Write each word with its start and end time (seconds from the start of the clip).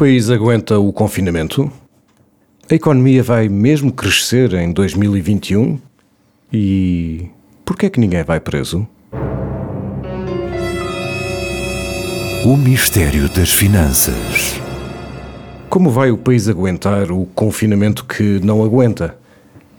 país 0.00 0.30
aguenta 0.30 0.78
o 0.78 0.90
confinamento? 0.94 1.70
A 2.70 2.74
economia 2.74 3.22
vai 3.22 3.50
mesmo 3.50 3.92
crescer 3.92 4.54
em 4.54 4.72
2021? 4.72 5.78
E 6.50 7.28
por 7.66 7.76
que 7.76 7.84
é 7.84 7.90
que 7.90 8.00
ninguém 8.00 8.24
vai 8.24 8.40
preso? 8.40 8.88
O 12.46 12.56
mistério 12.56 13.28
das 13.28 13.52
finanças. 13.52 14.58
Como 15.68 15.90
vai 15.90 16.10
o 16.10 16.16
país 16.16 16.48
aguentar 16.48 17.12
o 17.12 17.26
confinamento 17.34 18.06
que 18.06 18.40
não 18.42 18.64
aguenta? 18.64 19.14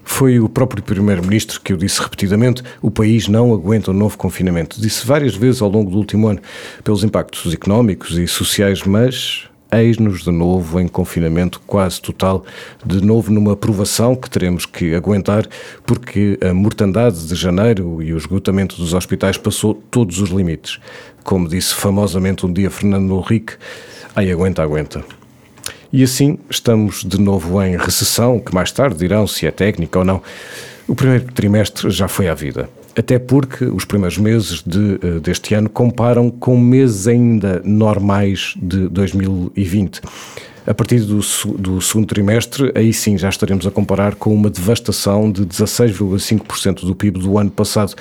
Foi 0.04 0.40
o 0.40 0.48
próprio 0.48 0.84
Primeiro-Ministro 0.84 1.60
que 1.60 1.74
o 1.74 1.78
disse 1.78 2.00
repetidamente: 2.00 2.62
o 2.80 2.92
país 2.92 3.28
não 3.28 3.52
aguenta 3.56 3.90
um 3.90 3.96
novo 3.96 4.20
confinamento. 4.20 4.80
Disse 4.80 5.04
várias 5.04 5.36
vezes 5.36 5.64
ao 5.64 5.70
longo 5.70 5.90
do 5.90 5.98
último 5.98 6.28
ano, 6.28 6.42
pelos 6.84 7.04
impactos 7.04 7.52
económicos 7.52 8.20
e 8.20 8.28
sociais, 8.28 8.84
mas 8.84 9.50
eis-nos 9.72 10.24
de 10.24 10.32
novo 10.32 10.80
em 10.80 10.88
confinamento 10.88 11.62
quase 11.66 12.02
total, 12.02 12.46
de 12.86 13.04
novo 13.04 13.32
numa 13.32 13.54
aprovação 13.54 14.16
que 14.16 14.30
teremos 14.30 14.66
que 14.66 14.94
aguentar, 14.94 15.48
porque 15.86 16.38
a 16.42 16.54
mortandade 16.54 17.28
de 17.28 17.36
janeiro 17.36 18.02
e 18.02 18.14
o 18.14 18.18
esgotamento 18.18 18.76
dos 18.76 18.94
hospitais 18.94 19.38
passou 19.38 19.74
todos 19.74 20.20
os 20.20 20.30
limites. 20.30 20.80
Como 21.24 21.48
disse 21.48 21.74
famosamente 21.74 22.46
um 22.46 22.52
dia 22.52 22.70
Fernando 22.70 23.16
Henrique, 23.18 23.54
ai 24.16 24.32
aguenta, 24.32 24.62
aguenta. 24.62 25.04
E 25.94 26.04
assim 26.04 26.38
estamos 26.50 27.04
de 27.04 27.20
novo 27.20 27.62
em 27.62 27.78
recessão, 27.78 28.40
que 28.40 28.54
mais 28.54 28.72
tarde 28.72 28.98
dirão 28.98 29.28
se 29.28 29.46
é 29.46 29.52
técnica 29.52 30.00
ou 30.00 30.06
não. 30.06 30.22
O 30.88 30.96
primeiro 30.96 31.26
trimestre 31.32 31.90
já 31.90 32.08
foi 32.08 32.28
à 32.28 32.34
vida. 32.34 32.70
Até 32.96 33.18
porque 33.18 33.66
os 33.66 33.86
primeiros 33.86 34.18
meses 34.18 34.62
de, 34.66 35.00
eh, 35.02 35.20
deste 35.20 35.54
ano 35.54 35.70
comparam 35.70 36.30
com 36.30 36.58
meses 36.58 37.08
ainda 37.08 37.62
normais 37.64 38.54
de 38.62 38.90
2020. 38.90 40.02
A 40.68 40.74
partir 40.74 41.00
do, 41.00 41.20
do, 41.58 41.82
segundo 41.82 42.06
trimestre, 42.06 42.72
aí 42.76 42.94
sim 42.94 43.18
já 43.18 43.30
estaremos 43.30 43.66
a 43.66 43.72
comparar 43.72 44.16
com 44.16 44.34
uma 44.34 44.50
devastação 44.50 45.32
de 45.32 45.46
16,5% 45.46 46.86
do 46.86 46.94
PIB 46.94 47.20
do 47.20 47.38
ano 47.38 47.50
passado, 47.50 47.96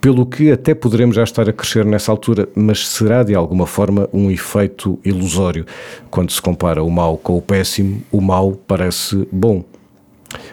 pelo 0.00 0.24
que 0.24 0.52
até 0.52 0.72
poderemos 0.72 1.16
já 1.16 1.24
estar 1.24 1.48
a 1.48 1.52
crescer 1.52 1.84
nessa 1.84 2.12
altura, 2.12 2.48
mas 2.54 2.86
será 2.86 3.24
de 3.24 3.34
alguma 3.34 3.66
forma 3.66 4.08
um 4.12 4.30
efeito 4.30 5.00
ilusório. 5.04 5.66
Quando 6.08 6.30
se 6.30 6.40
compara 6.40 6.82
o 6.82 6.90
mal 6.90 7.16
com 7.16 7.36
o 7.36 7.42
péssimo, 7.42 8.02
o 8.12 8.20
mal 8.20 8.52
parece 8.52 9.26
bom. 9.32 9.64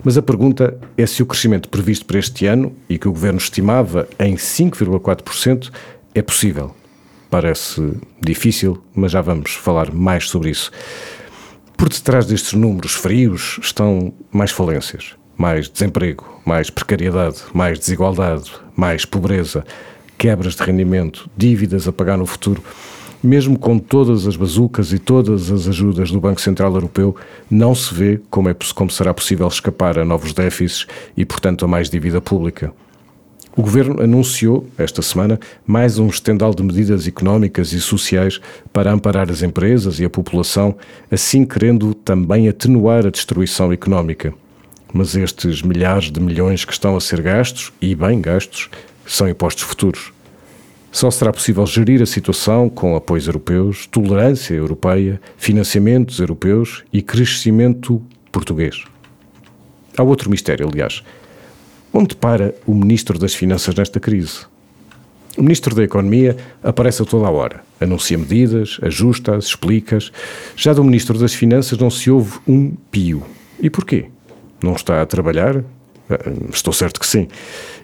Mas 0.03 0.17
a 0.17 0.21
pergunta 0.21 0.77
é 0.97 1.05
se 1.05 1.23
o 1.23 1.25
crescimento 1.25 1.69
previsto 1.69 2.05
para 2.05 2.19
este 2.19 2.45
ano 2.45 2.75
e 2.89 2.97
que 2.97 3.07
o 3.07 3.11
governo 3.11 3.39
estimava 3.39 4.07
em 4.19 4.35
5,4% 4.35 5.71
é 6.13 6.21
possível. 6.21 6.75
Parece 7.29 7.97
difícil, 8.21 8.83
mas 8.93 9.11
já 9.11 9.21
vamos 9.21 9.53
falar 9.53 9.91
mais 9.91 10.29
sobre 10.29 10.51
isso. 10.51 10.71
Por 11.75 11.89
detrás 11.89 12.25
destes 12.25 12.53
números 12.53 12.93
frios 12.93 13.59
estão 13.61 14.13
mais 14.31 14.51
falências, 14.51 15.15
mais 15.35 15.67
desemprego, 15.67 16.41
mais 16.45 16.69
precariedade, 16.69 17.37
mais 17.53 17.79
desigualdade, 17.79 18.51
mais 18.75 19.05
pobreza, 19.05 19.65
quebras 20.17 20.55
de 20.55 20.63
rendimento, 20.63 21.29
dívidas 21.35 21.87
a 21.87 21.91
pagar 21.91 22.17
no 22.17 22.25
futuro 22.25 22.63
mesmo 23.23 23.57
com 23.57 23.79
todas 23.79 24.27
as 24.27 24.35
bazucas 24.35 24.91
e 24.91 24.99
todas 24.99 25.49
as 25.49 25.67
ajudas 25.67 26.11
do 26.11 26.19
Banco 26.19 26.41
Central 26.41 26.73
Europeu, 26.73 27.15
não 27.49 27.73
se 27.73 27.93
vê 27.93 28.19
como, 28.29 28.49
é, 28.49 28.55
como 28.75 28.91
será 28.91 29.13
possível 29.13 29.47
escapar 29.47 29.97
a 29.97 30.03
novos 30.03 30.33
déficits 30.33 30.85
e, 31.15 31.23
portanto, 31.23 31.63
a 31.63 31.67
mais 31.67 31.89
dívida 31.89 32.19
pública. 32.19 32.73
O 33.55 33.61
Governo 33.61 34.01
anunciou, 34.01 34.67
esta 34.79 35.03
semana, 35.03 35.39
mais 35.65 35.99
um 35.99 36.07
estendal 36.07 36.55
de 36.55 36.63
medidas 36.63 37.07
económicas 37.07 37.71
e 37.71 37.79
sociais 37.79 38.41
para 38.73 38.91
amparar 38.91 39.29
as 39.29 39.43
empresas 39.43 39.99
e 39.99 40.05
a 40.05 40.09
população, 40.09 40.75
assim 41.11 41.45
querendo 41.45 41.93
também 41.93 42.49
atenuar 42.49 43.05
a 43.05 43.11
destruição 43.11 43.71
económica. 43.71 44.33
Mas 44.91 45.15
estes 45.15 45.61
milhares 45.61 46.11
de 46.11 46.19
milhões 46.19 46.65
que 46.65 46.73
estão 46.73 46.95
a 46.95 46.99
ser 46.99 47.21
gastos, 47.21 47.71
e 47.79 47.93
bem 47.93 48.19
gastos, 48.19 48.69
são 49.05 49.29
impostos 49.29 49.63
futuros. 49.63 50.12
Só 50.93 51.09
será 51.09 51.33
possível 51.33 51.65
gerir 51.65 52.03
a 52.03 52.05
situação 52.05 52.69
com 52.69 52.95
apoios 52.95 53.25
europeus, 53.25 53.87
tolerância 53.87 54.53
europeia, 54.53 55.19
financiamentos 55.35 56.19
europeus 56.19 56.83
e 56.93 57.01
crescimento 57.01 57.99
português. 58.31 58.83
Há 59.97 60.03
outro 60.03 60.29
mistério, 60.29 60.69
aliás. 60.71 61.03
Onde 61.91 62.15
para 62.15 62.53
o 62.67 62.75
Ministro 62.75 63.17
das 63.17 63.33
Finanças 63.33 63.73
nesta 63.73 63.99
crise? 63.99 64.41
O 65.35 65.41
Ministro 65.41 65.73
da 65.73 65.83
Economia 65.83 66.37
aparece 66.61 67.01
a 67.01 67.05
toda 67.05 67.25
a 67.25 67.31
hora, 67.31 67.63
anuncia 67.81 68.15
medidas, 68.15 68.77
ajusta-as, 68.83 69.45
explica-as. 69.45 70.11
Já 70.55 70.73
do 70.73 70.83
Ministro 70.83 71.17
das 71.17 71.33
Finanças 71.33 71.79
não 71.79 71.89
se 71.89 72.11
ouve 72.11 72.37
um 72.47 72.69
pio. 72.91 73.23
E 73.59 73.67
porquê? 73.67 74.11
Não 74.61 74.73
está 74.73 75.01
a 75.01 75.07
trabalhar? 75.07 75.63
Ah, 76.09 76.17
estou 76.51 76.73
certo 76.73 76.99
que 76.99 77.07
sim. 77.07 77.27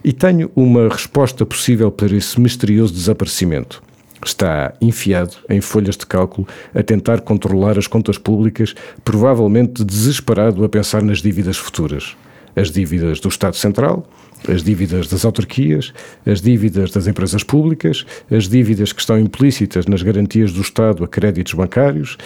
E 0.04 0.12
tenho 0.12 0.52
uma 0.56 0.90
resposta 0.90 1.46
possível 1.46 1.92
para 1.92 2.16
esse 2.16 2.40
misterioso 2.40 2.94
desaparecimento. 2.94 3.82
Está 4.26 4.74
enfiado 4.82 5.38
em 5.50 5.62
folhas 5.62 5.96
de 5.96 6.06
cálculo 6.06 6.46
a 6.76 6.84
tentar 6.84 7.22
controlar 7.22 7.78
as 7.78 7.88
contas 7.88 8.18
públicas, 8.18 8.76
provavelmente 9.04 9.84
desesperado 9.84 10.64
a 10.64 10.70
pensar 10.70 11.02
nas 11.02 11.22
dívidas 11.22 11.58
futuras. 11.58 12.18
As 12.56 12.70
dívidas 12.70 13.22
do 13.22 13.30
Estado 13.30 13.56
Central, 13.56 14.06
as 14.48 14.64
dívidas 14.64 15.08
das 15.08 15.24
autarquias, 15.24 15.94
as 16.26 16.42
dívidas 16.42 16.92
das 16.92 17.08
empresas 17.08 17.44
públicas, 17.44 18.06
as 18.30 18.48
dívidas 18.50 18.92
que 18.92 19.00
estão 19.00 19.18
implícitas 19.18 19.86
nas 19.86 20.02
garantias 20.02 20.52
do 20.52 20.62
Estado 20.62 21.04
a 21.04 21.08
créditos 21.08 21.54
bancários, 21.54 22.18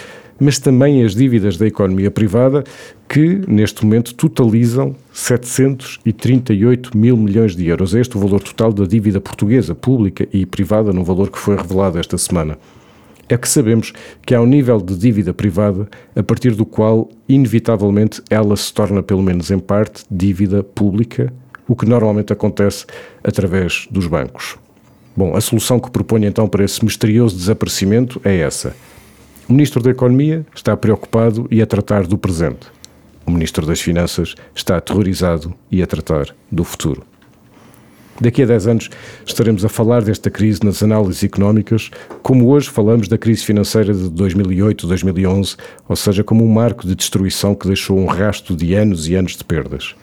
mas 0.44 0.60
também 0.60 1.06
as 1.06 1.16
dívidas 1.16 1.56
da 1.56 1.66
economia 1.66 2.12
privada, 2.12 2.66
que 3.08 3.42
neste 3.48 3.86
momento 3.86 4.14
totalizam 4.14 4.94
738 5.14 6.98
mil 6.98 7.16
milhões 7.16 7.56
de 7.56 7.66
euros. 7.66 7.96
É 7.96 8.02
este 8.02 8.18
o 8.18 8.20
valor 8.20 8.42
total 8.42 8.74
da 8.74 8.86
dívida 8.86 9.22
portuguesa, 9.22 9.74
pública 9.74 10.28
e 10.34 10.46
privada, 10.46 10.92
num 10.92 11.04
valor 11.04 11.30
que 11.30 11.40
foi 11.40 11.56
revelado 11.56 11.98
esta 11.98 12.18
semana. 12.18 12.58
É 13.30 13.38
que 13.38 13.48
sabemos 13.48 13.94
que 14.26 14.36
há 14.36 14.42
um 14.42 14.46
nível 14.46 14.82
de 14.82 14.98
dívida 14.98 15.34
privada 15.34 15.88
a 16.14 16.22
partir 16.22 16.52
do 16.56 16.66
qual, 16.66 17.10
inevitavelmente, 17.30 18.22
ela 18.30 18.58
se 18.58 18.74
torna, 18.74 19.02
pelo 19.02 19.24
menos 19.24 19.50
em 19.50 19.60
parte, 19.60 20.04
dívida 20.12 20.62
pública, 20.62 21.32
o 21.66 21.74
que 21.74 21.86
normalmente 21.86 22.34
acontece 22.34 22.86
através 23.24 23.88
dos 23.90 24.08
bancos. 24.08 24.58
Bom, 25.16 25.38
a 25.38 25.40
solução 25.40 25.80
que 25.80 25.90
proponho 25.90 26.28
então 26.28 26.50
para 26.50 26.66
esse 26.66 26.84
misterioso 26.84 27.38
desaparecimento 27.38 28.20
é 28.26 28.40
essa 28.40 28.76
o 29.48 29.54
Ministro 29.54 29.82
da 29.82 29.92
Economia 29.92 30.46
está 30.56 30.76
preocupado 30.78 31.48
e 31.52 31.62
a 31.62 31.66
tratar 31.66 32.08
do 32.08 32.18
presente. 32.18 32.68
O 33.26 33.32
Ministro 33.32 33.66
das 33.66 33.82
Finanças 33.82 34.36
está 34.56 34.78
aterrorizado 34.78 35.54
e 35.70 35.82
a 35.82 35.88
tratar 35.88 36.28
do 36.52 36.64
futuro. 36.64 37.04
Daqui 38.22 38.44
a 38.44 38.46
10 38.46 38.68
anos 38.68 38.90
estaremos 39.26 39.66
a 39.66 39.70
falar 39.70 40.04
desta 40.04 40.30
crise 40.30 40.62
nas 40.64 40.82
análises 40.82 41.24
económicas, 41.24 41.90
como 42.22 42.48
hoje 42.50 42.70
falamos 42.70 43.08
da 43.08 43.18
crise 43.18 43.44
financeira 43.44 43.94
de 43.94 44.10
2008-2011, 44.12 45.58
ou 45.90 45.96
seja, 45.96 46.24
como 46.24 46.46
um 46.46 46.52
marco 46.52 46.88
de 46.88 46.96
destruição 46.96 47.56
que 47.56 47.68
deixou 47.68 47.98
um 47.98 48.06
rasto 48.06 48.56
de 48.56 48.76
anos 48.76 49.10
e 49.10 49.16
anos 49.16 49.36
de 49.36 49.44
perdas. 49.44 49.96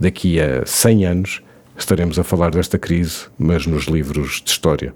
Daqui 0.00 0.40
a 0.40 0.64
100 0.64 1.04
anos 1.04 1.42
estaremos 1.76 2.18
a 2.18 2.24
falar 2.24 2.52
desta 2.52 2.78
crise, 2.78 3.26
mas 3.38 3.66
nos 3.66 3.84
livros 3.84 4.40
de 4.42 4.50
história. 4.50 4.94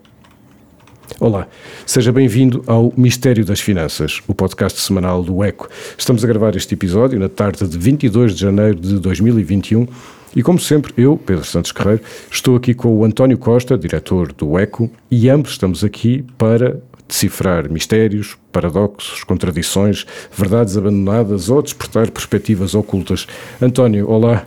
Olá, 1.20 1.46
seja 1.86 2.10
bem-vindo 2.10 2.62
ao 2.66 2.92
Mistério 2.96 3.44
das 3.44 3.60
Finanças, 3.60 4.20
o 4.26 4.34
podcast 4.34 4.80
semanal 4.80 5.22
do 5.22 5.44
ECO. 5.44 5.68
Estamos 5.96 6.24
a 6.24 6.26
gravar 6.26 6.56
este 6.56 6.74
episódio 6.74 7.18
na 7.18 7.28
tarde 7.28 7.66
de 7.66 7.78
22 7.78 8.34
de 8.34 8.40
janeiro 8.40 8.80
de 8.80 8.98
2021 8.98 9.86
e, 10.34 10.42
como 10.42 10.58
sempre, 10.58 10.92
eu, 10.96 11.16
Pedro 11.16 11.44
Santos 11.44 11.72
Carreiro, 11.72 12.02
estou 12.30 12.56
aqui 12.56 12.74
com 12.74 12.96
o 12.96 13.04
António 13.04 13.36
Costa, 13.36 13.76
diretor 13.76 14.32
do 14.32 14.58
ECO, 14.58 14.90
e 15.10 15.28
ambos 15.28 15.52
estamos 15.52 15.84
aqui 15.84 16.24
para 16.38 16.80
decifrar 17.06 17.70
mistérios, 17.70 18.38
paradoxos, 18.50 19.22
contradições, 19.24 20.06
verdades 20.34 20.76
abandonadas 20.76 21.50
ou 21.50 21.60
despertar 21.60 22.10
perspectivas 22.10 22.74
ocultas. 22.74 23.26
António, 23.60 24.08
olá. 24.08 24.44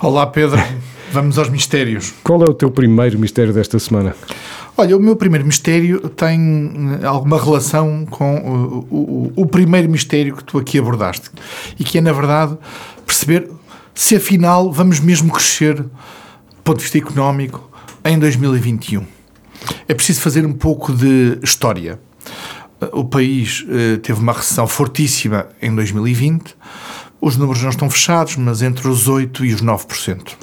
Olá, 0.00 0.26
Pedro. 0.26 0.60
Vamos 1.10 1.38
aos 1.38 1.48
mistérios. 1.48 2.12
Qual 2.22 2.42
é 2.42 2.44
o 2.44 2.54
teu 2.54 2.70
primeiro 2.70 3.18
mistério 3.18 3.52
desta 3.52 3.78
semana? 3.78 4.14
Olha, 4.76 4.96
o 4.96 5.00
meu 5.00 5.16
primeiro 5.16 5.44
mistério 5.44 6.08
tem 6.10 7.00
eh, 7.02 7.06
alguma 7.06 7.42
relação 7.42 8.06
com 8.06 8.36
o, 8.90 8.94
o, 8.94 9.32
o, 9.42 9.46
primeiro 9.46 9.90
mistério 9.90 10.36
que 10.36 10.44
tu 10.44 10.58
aqui 10.58 10.78
abordaste 10.78 11.30
e 11.78 11.82
que 11.82 11.98
é, 11.98 12.00
na 12.00 12.12
verdade, 12.12 12.56
perceber 13.04 13.50
se 13.92 14.14
afinal 14.14 14.70
vamos 14.70 15.00
mesmo 15.00 15.32
crescer 15.32 15.82
do 15.82 15.90
ponto 16.62 16.76
de 16.76 16.84
vista 16.84 16.98
económico 16.98 17.68
em 18.04 18.18
2021. 18.18 19.04
É 19.88 19.94
preciso 19.94 20.20
fazer 20.20 20.46
um 20.46 20.52
pouco 20.52 20.92
de 20.92 21.38
história. 21.42 21.98
O 22.92 23.04
país 23.04 23.66
eh, 23.68 23.96
teve 23.96 24.20
uma 24.20 24.32
recessão 24.32 24.68
fortíssima 24.68 25.48
em 25.60 25.74
2020. 25.74 26.54
Os 27.20 27.36
números 27.36 27.62
não 27.62 27.70
estão 27.70 27.90
fechados, 27.90 28.36
mas 28.36 28.62
entre 28.62 28.86
os 28.86 29.08
8% 29.08 29.40
e 29.40 29.52
os 29.52 29.60
9%. 29.60 30.36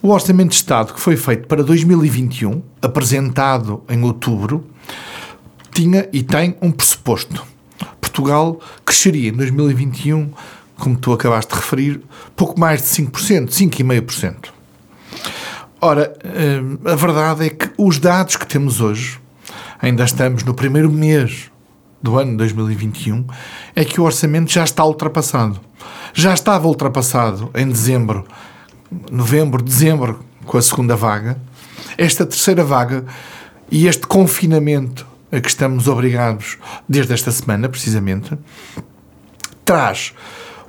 O 0.00 0.10
Orçamento 0.10 0.50
de 0.50 0.56
Estado 0.56 0.94
que 0.94 1.00
foi 1.00 1.16
feito 1.16 1.48
para 1.48 1.62
2021, 1.62 2.62
apresentado 2.80 3.82
em 3.88 4.02
outubro, 4.04 4.64
tinha 5.72 6.08
e 6.12 6.22
tem 6.22 6.56
um 6.62 6.70
pressuposto. 6.70 7.44
Portugal 8.00 8.60
cresceria 8.84 9.30
em 9.30 9.32
2021, 9.32 10.30
como 10.78 10.96
tu 10.96 11.12
acabaste 11.12 11.52
de 11.52 11.60
referir, 11.60 12.00
pouco 12.36 12.58
mais 12.58 12.80
de 12.80 12.88
5%, 12.88 13.48
5,5%. 13.48 14.50
Ora, 15.80 16.16
a 16.84 16.94
verdade 16.94 17.46
é 17.46 17.50
que 17.50 17.70
os 17.76 17.98
dados 17.98 18.36
que 18.36 18.46
temos 18.46 18.80
hoje, 18.80 19.18
ainda 19.80 20.04
estamos 20.04 20.44
no 20.44 20.54
primeiro 20.54 20.90
mês 20.90 21.50
do 22.00 22.18
ano 22.18 22.36
2021, 22.36 23.24
é 23.74 23.84
que 23.84 24.00
o 24.00 24.04
orçamento 24.04 24.52
já 24.52 24.62
está 24.62 24.84
ultrapassado. 24.84 25.60
Já 26.14 26.34
estava 26.34 26.66
ultrapassado 26.66 27.50
em 27.54 27.68
dezembro, 27.68 28.24
novembro, 29.10 29.62
dezembro, 29.62 30.24
com 30.44 30.58
a 30.58 30.62
segunda 30.62 30.96
vaga. 30.96 31.38
Esta 31.96 32.24
terceira 32.24 32.64
vaga 32.64 33.04
e 33.70 33.86
este 33.86 34.06
confinamento 34.06 35.06
a 35.30 35.40
que 35.40 35.48
estamos 35.48 35.88
obrigados 35.88 36.58
desde 36.88 37.12
esta 37.12 37.30
semana, 37.30 37.68
precisamente, 37.68 38.36
traz 39.64 40.14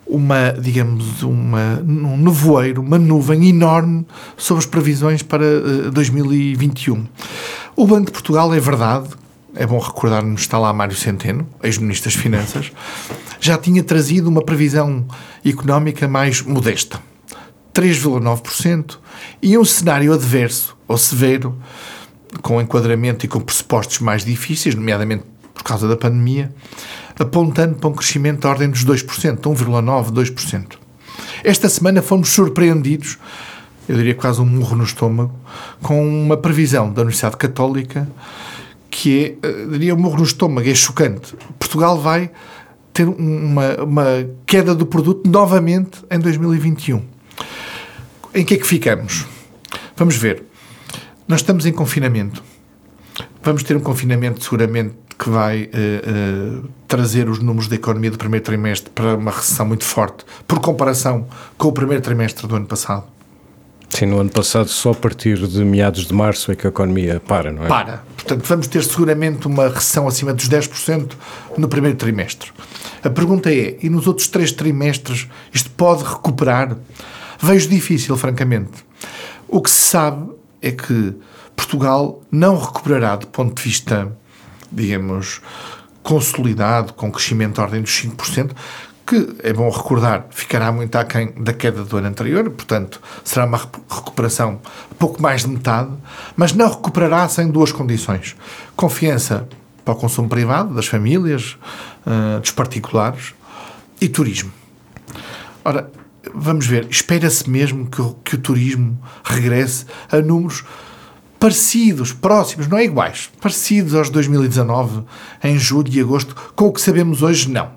uma, 0.05 0.51
digamos, 0.51 1.21
uma, 1.21 1.81
um 1.87 2.17
nevoeiro, 2.17 2.81
uma 2.81 2.97
nuvem 2.97 3.47
enorme 3.47 4.05
sobre 4.35 4.63
as 4.63 4.65
previsões 4.65 5.21
para 5.21 5.45
uh, 5.45 5.91
2021. 5.91 7.05
O 7.75 7.85
Banco 7.85 8.07
de 8.07 8.11
Portugal, 8.11 8.53
é 8.53 8.59
verdade, 8.59 9.07
é 9.55 9.65
bom 9.65 9.77
recordar-nos, 9.77 10.41
está 10.41 10.57
lá 10.57 10.73
Mário 10.73 10.95
Centeno, 10.95 11.47
ex-ministro 11.63 12.09
das 12.09 12.19
Finanças, 12.19 12.71
já 13.39 13.57
tinha 13.57 13.83
trazido 13.83 14.27
uma 14.27 14.41
previsão 14.41 15.05
económica 15.45 16.07
mais 16.07 16.41
modesta, 16.41 16.99
3,9%, 17.79 18.97
e 19.41 19.57
um 19.57 19.63
cenário 19.63 20.13
adverso 20.13 20.77
ou 20.87 20.97
severo, 20.97 21.57
com 22.41 22.61
enquadramento 22.61 23.25
e 23.25 23.29
com 23.29 23.39
pressupostos 23.39 23.99
mais 23.99 24.25
difíceis, 24.25 24.75
nomeadamente 24.75 25.23
por 25.53 25.63
causa 25.63 25.87
da 25.87 25.95
pandemia, 25.95 26.53
apontando 27.17 27.75
para 27.75 27.89
um 27.89 27.93
crescimento 27.93 28.41
da 28.41 28.49
ordem 28.49 28.69
dos 28.69 28.85
2%, 28.85 29.39
1,9%, 29.39 30.11
2%. 30.11 30.65
Esta 31.43 31.69
semana 31.69 32.01
fomos 32.01 32.29
surpreendidos, 32.29 33.17
eu 33.87 33.95
diria 33.95 34.15
quase 34.15 34.41
um 34.41 34.45
murro 34.45 34.75
no 34.75 34.83
estômago, 34.83 35.33
com 35.81 36.07
uma 36.07 36.37
previsão 36.37 36.91
da 36.91 37.01
Universidade 37.01 37.37
Católica 37.37 38.07
que 38.89 39.37
é, 39.41 39.47
eu 39.47 39.71
diria, 39.71 39.95
um 39.95 39.97
murro 39.97 40.17
no 40.17 40.23
estômago, 40.23 40.67
é 40.67 40.73
chocante. 40.73 41.35
Portugal 41.57 41.99
vai 41.99 42.31
ter 42.91 43.07
uma, 43.07 43.83
uma 43.83 44.05
queda 44.45 44.73
do 44.73 44.85
produto 44.85 45.29
novamente 45.29 46.03
em 46.09 46.19
2021. 46.19 47.01
Em 48.33 48.45
que 48.45 48.53
é 48.53 48.57
que 48.57 48.67
ficamos? 48.67 49.25
Vamos 49.95 50.15
ver. 50.15 50.43
Nós 51.27 51.41
estamos 51.41 51.65
em 51.65 51.71
confinamento. 51.71 52.43
Vamos 53.41 53.63
ter 53.63 53.75
um 53.75 53.79
confinamento 53.79 54.43
seguramente 54.43 54.93
que 55.17 55.29
vai 55.29 55.63
uh, 55.63 56.63
uh, 56.63 56.69
trazer 56.87 57.27
os 57.27 57.39
números 57.39 57.67
da 57.67 57.75
economia 57.75 58.09
do 58.09 58.17
primeiro 58.17 58.45
trimestre 58.45 58.89
para 58.91 59.15
uma 59.15 59.31
recessão 59.31 59.65
muito 59.65 59.83
forte, 59.83 60.23
por 60.47 60.59
comparação 60.59 61.27
com 61.57 61.67
o 61.67 61.71
primeiro 61.73 62.01
trimestre 62.01 62.47
do 62.47 62.55
ano 62.55 62.65
passado. 62.65 63.03
Sim, 63.89 64.05
no 64.05 64.19
ano 64.19 64.29
passado, 64.29 64.69
só 64.69 64.91
a 64.91 64.95
partir 64.95 65.45
de 65.47 65.65
meados 65.65 66.05
de 66.05 66.13
março 66.13 66.51
é 66.51 66.55
que 66.55 66.67
a 66.67 66.69
economia 66.69 67.19
para, 67.19 67.51
não 67.51 67.65
é? 67.65 67.67
Para. 67.67 68.03
Portanto, 68.15 68.45
vamos 68.45 68.67
ter 68.67 68.83
seguramente 68.83 69.47
uma 69.47 69.67
recessão 69.67 70.07
acima 70.07 70.31
dos 70.31 70.47
10% 70.47 71.13
no 71.57 71.67
primeiro 71.67 71.97
trimestre. 71.97 72.51
A 73.03 73.09
pergunta 73.09 73.51
é: 73.51 73.77
e 73.81 73.89
nos 73.89 74.05
outros 74.05 74.27
três 74.27 74.51
trimestres 74.51 75.27
isto 75.51 75.71
pode 75.71 76.03
recuperar? 76.03 76.77
Vejo 77.41 77.69
difícil, 77.69 78.15
francamente. 78.17 78.85
O 79.47 79.61
que 79.61 79.69
se 79.69 79.81
sabe 79.81 80.29
é 80.61 80.71
que 80.71 81.15
Portugal 81.55 82.21
não 82.31 82.57
recuperará 82.57 83.15
do 83.15 83.27
ponto 83.27 83.55
de 83.55 83.63
vista 83.63 84.15
digamos, 84.71 85.41
consolidado, 86.03 86.93
com 86.93 87.11
crescimento 87.11 87.55
de 87.55 87.61
ordem 87.61 87.81
dos 87.81 87.91
5%, 87.91 88.51
que, 89.05 89.35
é 89.41 89.51
bom 89.51 89.69
recordar, 89.69 90.27
ficará 90.29 90.71
muito 90.71 90.95
aquém 90.95 91.33
da 91.37 91.51
queda 91.51 91.83
do 91.83 91.97
ano 91.97 92.07
anterior, 92.07 92.47
portanto, 92.51 93.01
será 93.23 93.45
uma 93.45 93.57
recuperação 93.57 94.59
pouco 94.99 95.21
mais 95.21 95.41
de 95.41 95.47
metade, 95.47 95.89
mas 96.35 96.53
não 96.53 96.69
recuperará 96.69 97.27
sem 97.27 97.49
duas 97.49 97.71
condições. 97.71 98.35
Confiança 98.75 99.47
para 99.83 99.93
o 99.93 99.97
consumo 99.97 100.29
privado, 100.29 100.75
das 100.75 100.85
famílias, 100.85 101.57
uh, 102.05 102.39
dos 102.39 102.51
particulares, 102.51 103.33
e 103.99 104.07
turismo. 104.07 104.51
Ora, 105.65 105.91
vamos 106.33 106.67
ver, 106.67 106.87
espera-se 106.89 107.49
mesmo 107.49 107.87
que, 107.87 108.01
que 108.23 108.35
o 108.35 108.37
turismo 108.39 108.99
regresse 109.23 109.85
a 110.11 110.19
números 110.19 110.63
parecidos, 111.39 112.11
próximos, 112.11 112.67
não 112.67 112.77
é 112.77 112.83
iguais, 112.83 113.29
parecidos 113.41 113.95
aos 113.95 114.07
de 114.07 114.13
2019, 114.13 115.03
em 115.43 115.57
julho 115.57 115.91
e 115.91 116.01
agosto, 116.01 116.35
com 116.55 116.65
o 116.65 116.73
que 116.73 116.81
sabemos 116.81 117.21
hoje, 117.23 117.49
não. 117.49 117.71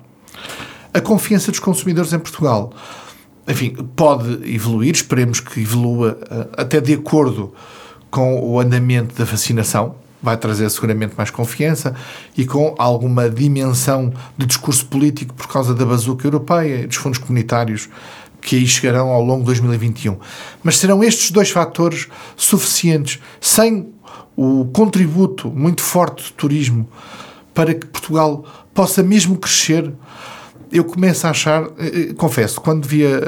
A 0.93 0.99
confiança 0.99 1.49
dos 1.49 1.59
consumidores 1.59 2.11
em 2.11 2.19
Portugal, 2.19 2.73
enfim, 3.47 3.73
pode 3.95 4.53
evoluir, 4.53 4.93
esperemos 4.93 5.39
que 5.39 5.61
evolua 5.61 6.17
eh, 6.29 6.47
até 6.57 6.81
de 6.81 6.93
acordo 6.93 7.53
com 8.11 8.39
o 8.41 8.59
andamento 8.59 9.15
da 9.15 9.23
vacinação, 9.23 9.95
vai 10.21 10.37
trazer 10.37 10.69
seguramente 10.69 11.15
mais 11.17 11.29
confiança 11.29 11.93
e 12.37 12.45
com 12.45 12.73
alguma 12.77 13.29
dimensão 13.29 14.13
de 14.37 14.45
discurso 14.45 14.85
político 14.85 15.33
por 15.33 15.47
causa 15.47 15.75
da 15.75 15.85
bazuca 15.85 16.25
europeia 16.25 16.81
e 16.81 16.87
dos 16.87 16.95
fundos 16.95 17.19
comunitários 17.19 17.89
que 18.43 18.55
aí 18.55 18.67
chegarão 18.67 19.09
ao 19.09 19.23
longo 19.23 19.41
de 19.41 19.45
2021. 19.45 20.17
Mas 20.63 20.77
serão 20.77 21.03
estes 21.03 21.31
dois 21.31 21.49
fatores 21.49 22.07
suficientes, 22.35 23.19
sem 23.39 23.93
o 24.35 24.65
contributo 24.65 25.49
muito 25.49 25.81
forte 25.81 26.23
do 26.23 26.31
turismo, 26.31 26.87
para 27.53 27.73
que 27.73 27.85
Portugal 27.85 28.43
possa 28.73 29.03
mesmo 29.03 29.37
crescer 29.37 29.91
eu 30.73 30.83
começo 30.83 31.27
a 31.27 31.29
achar, 31.29 31.63
eh, 31.77 32.09
eh, 32.09 32.13
confesso, 32.17 32.59
quando 32.59 32.87
via 32.87 33.21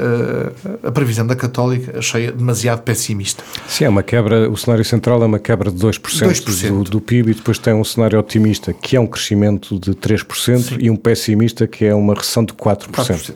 a, 0.84 0.88
a 0.88 0.92
previsão 0.92 1.24
da 1.24 1.36
Católica, 1.36 1.98
achei 1.98 2.30
demasiado 2.32 2.82
pessimista. 2.82 3.44
Sim, 3.68 3.84
é 3.84 3.88
uma 3.88 4.02
quebra, 4.02 4.50
o 4.50 4.56
cenário 4.56 4.84
central 4.84 5.22
é 5.22 5.26
uma 5.26 5.38
quebra 5.38 5.70
de 5.70 5.78
2%, 5.78 6.00
2%. 6.00 6.68
Do, 6.68 6.84
do, 6.84 7.00
PIB 7.00 7.30
e 7.30 7.34
depois 7.34 7.58
tem 7.58 7.72
um 7.72 7.84
cenário 7.84 8.18
otimista, 8.18 8.72
que 8.72 8.96
é 8.96 9.00
um 9.00 9.06
crescimento 9.06 9.78
de 9.78 9.92
3% 9.92 10.58
Sim. 10.58 10.76
e 10.80 10.90
um 10.90 10.96
pessimista, 10.96 11.68
que 11.68 11.84
é 11.84 11.94
uma 11.94 12.14
recessão 12.14 12.44
de 12.44 12.52
4%. 12.52 12.90
4%. 12.90 13.34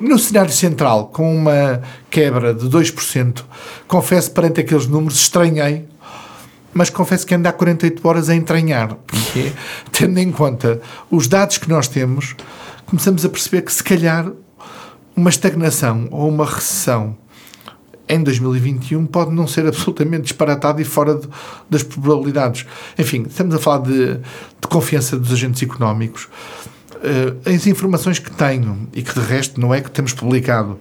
No 0.00 0.18
cenário 0.18 0.52
central, 0.52 1.08
com 1.08 1.36
uma 1.36 1.82
quebra 2.10 2.54
de 2.54 2.66
2%, 2.66 3.44
confesso, 3.86 4.30
perante 4.30 4.60
aqueles 4.60 4.86
números, 4.86 5.20
estranhei 5.20 5.84
mas 6.74 6.90
confesso 6.90 7.24
que 7.24 7.32
ando 7.32 7.48
há 7.48 7.52
48 7.52 8.06
horas 8.06 8.28
a 8.28 8.34
entranhar, 8.34 8.96
porque, 9.06 9.52
tendo 9.92 10.18
em 10.18 10.32
conta 10.32 10.80
os 11.08 11.28
dados 11.28 11.56
que 11.56 11.68
nós 11.68 11.86
temos, 11.86 12.34
começamos 12.94 13.24
a 13.24 13.28
perceber 13.28 13.62
que 13.62 13.72
se 13.72 13.82
calhar 13.82 14.30
uma 15.16 15.28
estagnação 15.28 16.06
ou 16.12 16.28
uma 16.28 16.46
recessão 16.46 17.16
em 18.08 18.22
2021 18.22 19.04
pode 19.06 19.32
não 19.32 19.48
ser 19.48 19.66
absolutamente 19.66 20.22
disparatado 20.22 20.80
e 20.80 20.84
fora 20.84 21.16
de, 21.16 21.28
das 21.68 21.82
probabilidades. 21.82 22.64
Enfim, 22.96 23.24
estamos 23.28 23.52
a 23.56 23.58
falar 23.58 23.78
de, 23.78 24.14
de 24.14 24.68
confiança 24.68 25.18
dos 25.18 25.32
agentes 25.32 25.60
económicos. 25.60 26.28
Uh, 26.94 27.50
as 27.52 27.66
informações 27.66 28.20
que 28.20 28.30
tenho, 28.30 28.88
e 28.92 29.02
que 29.02 29.12
de 29.12 29.26
resto 29.26 29.60
não 29.60 29.74
é 29.74 29.80
que 29.80 29.90
temos 29.90 30.12
publicado, 30.12 30.78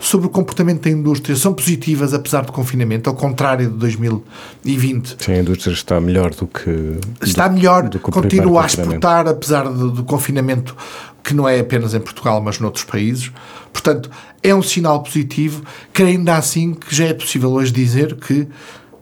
sobre 0.00 0.26
o 0.26 0.30
comportamento 0.30 0.82
da 0.82 0.90
indústria 0.90 1.36
são 1.36 1.52
positivas 1.52 2.14
apesar 2.14 2.44
do 2.44 2.52
confinamento, 2.52 3.10
ao 3.10 3.16
contrário 3.16 3.68
de 3.68 3.76
2020. 3.76 5.16
Sim, 5.18 5.32
a 5.32 5.38
indústria 5.38 5.72
está 5.72 6.00
melhor 6.00 6.34
do 6.34 6.46
que. 6.46 6.98
Está 7.20 7.48
melhor, 7.48 7.88
do 7.88 7.98
que 7.98 8.10
continua 8.10 8.62
a 8.62 8.66
exportar 8.66 9.26
apesar 9.26 9.68
do, 9.68 9.90
do 9.90 10.04
confinamento 10.04 10.76
que 11.22 11.34
não 11.34 11.48
é 11.48 11.60
apenas 11.60 11.94
em 11.94 12.00
Portugal, 12.00 12.40
mas 12.40 12.58
noutros 12.58 12.84
países. 12.84 13.30
Portanto, 13.72 14.10
é 14.42 14.54
um 14.54 14.62
sinal 14.62 15.02
positivo 15.02 15.62
que 15.92 16.02
ainda 16.02 16.36
assim 16.36 16.74
que 16.74 16.94
já 16.94 17.06
é 17.06 17.14
possível 17.14 17.50
hoje 17.52 17.72
dizer 17.72 18.16
que 18.16 18.46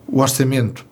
o 0.09 0.21
orçamento, 0.21 0.85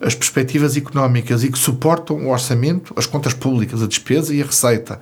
as 0.00 0.14
perspectivas 0.14 0.76
económicas 0.76 1.42
e 1.44 1.50
que 1.50 1.58
suportam 1.58 2.16
o 2.16 2.30
orçamento, 2.30 2.92
as 2.96 3.06
contas 3.06 3.34
públicas, 3.34 3.82
a 3.82 3.86
despesa 3.86 4.34
e 4.34 4.42
a 4.42 4.46
receita, 4.46 5.00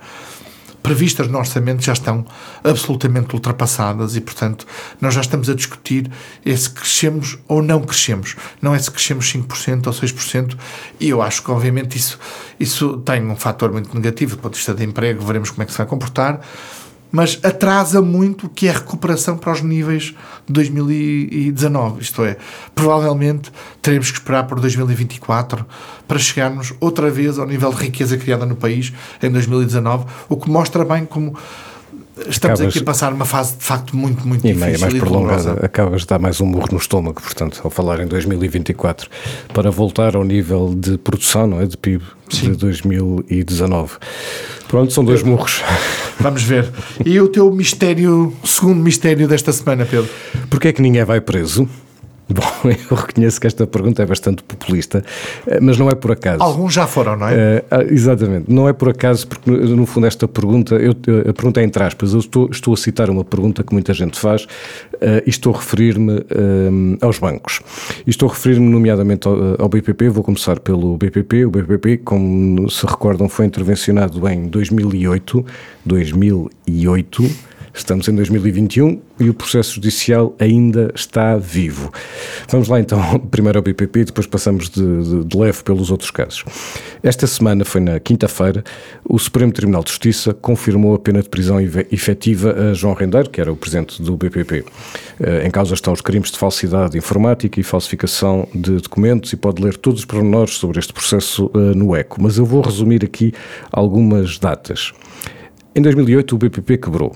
previstas 0.85 1.27
no 1.27 1.39
orçamento 1.39 1.83
já 1.83 1.93
estão 1.93 2.23
absolutamente 2.63 3.33
ultrapassadas 3.33 4.15
e, 4.15 4.21
portanto, 4.21 4.67
nós 5.01 5.15
já 5.15 5.21
estamos 5.21 5.49
a 5.49 5.55
discutir 5.55 6.11
é 6.45 6.55
se 6.55 6.69
crescemos 6.69 7.39
ou 7.47 7.63
não 7.63 7.81
crescemos. 7.81 8.35
Não 8.61 8.75
é 8.75 8.77
se 8.77 8.91
crescemos 8.91 9.25
5% 9.33 9.87
ou 9.87 9.93
6%, 9.93 10.55
e 10.99 11.09
eu 11.09 11.23
acho 11.23 11.41
que, 11.41 11.49
obviamente, 11.49 11.97
isso, 11.97 12.19
isso 12.59 12.97
tem 12.97 13.25
um 13.25 13.35
fator 13.35 13.71
muito 13.71 13.95
negativo 13.95 14.35
do 14.35 14.41
ponto 14.43 14.53
de 14.53 14.59
vista 14.59 14.75
de 14.75 14.83
emprego, 14.83 15.25
veremos 15.25 15.49
como 15.49 15.63
é 15.63 15.65
que 15.65 15.71
se 15.71 15.77
vai 15.79 15.87
comportar 15.87 16.39
mas 17.11 17.39
atrasa 17.43 18.01
muito 18.01 18.47
o 18.47 18.49
que 18.49 18.67
é 18.67 18.71
a 18.71 18.73
recuperação 18.73 19.37
para 19.37 19.53
os 19.53 19.61
níveis 19.61 20.15
de 20.45 20.53
2019. 20.53 22.01
Isto 22.01 22.23
é, 22.23 22.37
provavelmente 22.73 23.51
teremos 23.81 24.11
que 24.11 24.17
esperar 24.17 24.45
por 24.47 24.59
2024 24.59 25.65
para 26.07 26.19
chegarmos 26.19 26.73
outra 26.79 27.09
vez 27.09 27.39
ao 27.39 27.47
nível 27.47 27.71
de 27.71 27.83
riqueza 27.83 28.17
criada 28.17 28.45
no 28.45 28.55
país 28.55 28.93
em 29.21 29.31
2019, 29.31 30.05
o 30.29 30.37
que 30.37 30.49
mostra 30.49 30.83
bem 30.83 31.05
como 31.05 31.37
estamos 32.29 32.59
Acabas- 32.59 32.75
aqui 32.75 32.79
a 32.79 32.83
passar 32.83 33.13
uma 33.13 33.25
fase 33.25 33.57
de 33.57 33.63
facto 33.63 33.95
muito, 33.95 34.27
muito 34.27 34.45
E 34.45 34.53
difícil 34.53 34.65
meio 34.67 34.79
mais 34.79 34.93
e 34.93 34.97
prolongada, 34.99 35.51
acabas 35.65 36.01
de 36.01 36.07
dar 36.07 36.19
mais 36.19 36.39
um 36.41 36.45
murro 36.45 36.67
no 36.71 36.77
estômago, 36.77 37.21
portanto, 37.21 37.61
ao 37.63 37.69
falar 37.69 37.99
em 37.99 38.07
2024, 38.07 39.09
para 39.53 39.69
voltar 39.71 40.15
ao 40.15 40.23
nível 40.23 40.73
de 40.75 40.97
produção, 40.97 41.47
não 41.47 41.61
é? 41.61 41.65
De 41.65 41.77
PIB 41.77 42.03
de 42.29 42.49
2019. 42.55 43.93
Pronto, 44.67 44.91
são 44.91 45.03
dois 45.05 45.21
murros. 45.21 45.61
Vamos 46.19 46.41
ver. 46.43 46.69
E 47.05 47.19
o 47.19 47.27
teu 47.27 47.51
mistério, 47.51 48.33
segundo 48.43 48.79
mistério 48.81 49.27
desta 49.27 49.51
semana, 49.51 49.85
Pedro? 49.85 50.09
Porquê 50.49 50.69
é 50.69 50.73
que 50.73 50.81
ninguém 50.81 51.03
vai 51.03 51.21
preso? 51.21 51.67
Bom, 52.27 52.43
eu 52.69 52.97
reconheço 52.97 53.39
que 53.39 53.47
esta 53.47 53.67
pergunta 53.67 54.01
é 54.01 54.05
bastante 54.05 54.43
populista, 54.43 55.03
eh, 55.47 55.59
mas 55.61 55.77
não 55.77 55.89
é 55.89 55.95
por 55.95 56.11
acaso. 56.11 56.41
Alguns 56.41 56.73
já 56.73 56.87
foram, 56.87 57.15
não 57.15 57.27
é? 57.27 57.35
Eh, 57.35 57.65
ah, 57.69 57.83
exatamente, 57.83 58.51
não 58.51 58.67
é 58.67 58.73
por 58.73 58.89
acaso, 58.89 59.27
porque 59.27 59.49
no 59.49 59.85
fundo 59.85 60.07
esta 60.07 60.27
pergunta, 60.27 60.75
eu, 60.75 60.91
a 61.29 61.33
pergunta 61.33 61.61
é 61.61 61.63
entre 61.63 61.83
aspas, 61.83 62.13
eu 62.13 62.19
estou, 62.19 62.49
estou 62.51 62.73
a 62.73 62.77
citar 62.77 63.09
uma 63.09 63.23
pergunta 63.23 63.63
que 63.63 63.73
muita 63.73 63.93
gente 63.93 64.19
faz 64.19 64.47
eh, 65.01 65.23
e 65.25 65.29
estou 65.29 65.53
a 65.53 65.57
referir-me 65.57 66.17
eh, 66.17 66.97
aos 67.01 67.19
bancos. 67.19 67.61
E 68.05 68.09
estou 68.09 68.29
a 68.29 68.33
referir-me 68.33 68.67
nomeadamente 68.67 69.27
ao, 69.27 69.61
ao 69.61 69.69
BPP, 69.69 70.09
vou 70.09 70.23
começar 70.23 70.59
pelo 70.59 70.97
BPP. 70.97 71.45
O 71.45 71.51
BPP, 71.51 71.97
como 71.97 72.69
se 72.69 72.85
recordam, 72.85 73.29
foi 73.29 73.45
intervencionado 73.45 74.27
em 74.27 74.47
2008, 74.47 75.45
2008, 75.85 77.23
Estamos 77.75 78.07
em 78.07 78.15
2021 78.15 79.01
e 79.19 79.29
o 79.29 79.33
processo 79.33 79.75
judicial 79.75 80.33
ainda 80.39 80.91
está 80.95 81.35
vivo. 81.37 81.91
Vamos 82.49 82.69
lá 82.69 82.79
então, 82.79 83.19
primeiro 83.29 83.59
ao 83.59 83.63
BPP 83.63 83.99
e 83.99 84.05
depois 84.05 84.25
passamos 84.25 84.69
de, 84.69 84.81
de, 85.03 85.23
de 85.25 85.37
leve 85.37 85.61
pelos 85.61 85.91
outros 85.91 86.09
casos. 86.09 86.45
Esta 87.03 87.27
semana, 87.27 87.65
foi 87.65 87.81
na 87.81 87.99
quinta-feira, 87.99 88.63
o 89.03 89.19
Supremo 89.19 89.51
Tribunal 89.51 89.83
de 89.83 89.89
Justiça 89.89 90.33
confirmou 90.33 90.95
a 90.95 90.99
pena 90.99 91.21
de 91.21 91.27
prisão 91.27 91.59
efe- 91.59 91.85
efetiva 91.91 92.53
a 92.71 92.73
João 92.73 92.93
Rendeiro, 92.93 93.29
que 93.29 93.41
era 93.41 93.51
o 93.51 93.55
presidente 93.57 94.01
do 94.01 94.15
BPP. 94.15 94.63
Eh, 95.19 95.45
Em 95.45 95.51
causa 95.51 95.73
estão 95.73 95.91
os 95.93 95.99
crimes 96.01 96.31
de 96.31 96.37
falsidade 96.37 96.97
informática 96.97 97.59
e 97.59 97.63
falsificação 97.63 98.47
de 98.55 98.77
documentos 98.77 99.33
e 99.33 99.35
pode 99.35 99.61
ler 99.61 99.75
todos 99.75 99.99
os 99.99 100.05
pormenores 100.05 100.53
sobre 100.55 100.79
este 100.79 100.93
processo 100.93 101.51
eh, 101.53 101.57
no 101.75 101.93
ECO. 101.95 102.21
Mas 102.21 102.37
eu 102.37 102.45
vou 102.45 102.61
resumir 102.61 103.03
aqui 103.03 103.33
algumas 103.69 104.39
datas. 104.39 104.93
Em 105.75 105.81
2008, 105.81 106.33
o 106.33 106.37
BPP 106.37 106.77
quebrou. 106.77 107.15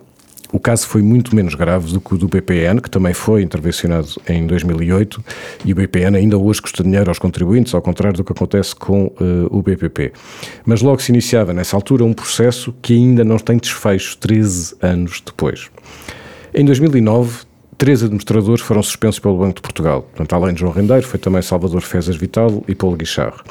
O 0.51 0.59
caso 0.59 0.87
foi 0.87 1.03
muito 1.03 1.35
menos 1.35 1.53
grave 1.53 1.91
do 1.91 2.01
que 2.01 2.15
o 2.15 2.17
do 2.17 2.27
BPN, 2.27 2.81
que 2.81 2.89
também 2.89 3.13
foi 3.13 3.43
intervencionado 3.43 4.09
em 4.27 4.47
2008, 4.47 5.23
e 5.63 5.71
o 5.71 5.75
BPN 5.75 6.17
ainda 6.17 6.37
hoje 6.37 6.61
custa 6.61 6.83
dinheiro 6.83 7.09
aos 7.09 7.19
contribuintes, 7.19 7.73
ao 7.75 7.81
contrário 7.81 8.17
do 8.17 8.23
que 8.23 8.31
acontece 8.31 8.75
com 8.75 9.11
eh, 9.21 9.47
o 9.51 9.61
BPP. 9.61 10.11
Mas 10.65 10.81
logo 10.81 11.01
se 11.01 11.11
iniciava, 11.11 11.53
nessa 11.53 11.75
altura, 11.75 12.03
um 12.03 12.13
processo 12.13 12.73
que 12.81 12.93
ainda 12.93 13.23
não 13.23 13.37
tem 13.37 13.57
desfecho 13.57 14.17
13 14.17 14.75
anos 14.81 15.21
depois. 15.23 15.69
Em 16.51 16.65
2009, 16.65 17.41
três 17.77 18.03
administradores 18.03 18.61
foram 18.61 18.83
suspensos 18.83 19.19
pelo 19.19 19.37
Banco 19.37 19.55
de 19.55 19.61
Portugal. 19.61 20.01
Portanto, 20.01 20.33
além 20.33 20.53
de 20.53 20.59
João 20.59 20.73
Rendeiro, 20.73 21.07
foi 21.07 21.19
também 21.19 21.41
Salvador 21.41 21.81
Fezas 21.81 22.17
Vital 22.17 22.63
e 22.67 22.73
Paulo 22.75 22.97
Guicharro. 22.97 23.41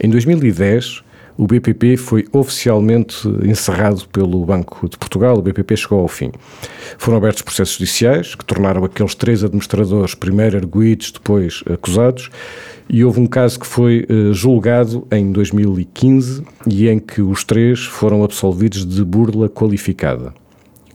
Em 0.00 0.08
2010, 0.08 1.03
o 1.36 1.46
BPP 1.46 1.96
foi 1.96 2.26
oficialmente 2.32 3.28
encerrado 3.42 4.06
pelo 4.08 4.44
Banco 4.44 4.88
de 4.88 4.96
Portugal. 4.96 5.36
O 5.38 5.42
BPP 5.42 5.76
chegou 5.76 6.00
ao 6.00 6.08
fim. 6.08 6.30
Foram 6.96 7.18
abertos 7.18 7.42
processos 7.42 7.74
judiciais 7.74 8.34
que 8.34 8.44
tornaram 8.44 8.84
aqueles 8.84 9.14
três 9.14 9.42
administradores 9.42 10.14
primeiro 10.14 10.56
arguídos, 10.56 11.10
depois 11.10 11.64
acusados. 11.70 12.30
E 12.88 13.04
houve 13.04 13.20
um 13.20 13.26
caso 13.26 13.58
que 13.58 13.66
foi 13.66 14.06
eh, 14.08 14.32
julgado 14.32 15.06
em 15.10 15.32
2015 15.32 16.44
e 16.66 16.88
em 16.88 16.98
que 16.98 17.22
os 17.22 17.42
três 17.42 17.84
foram 17.84 18.22
absolvidos 18.22 18.86
de 18.86 19.02
burla 19.02 19.48
qualificada. 19.48 20.34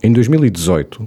Em 0.02 0.12
2018, 0.12 1.06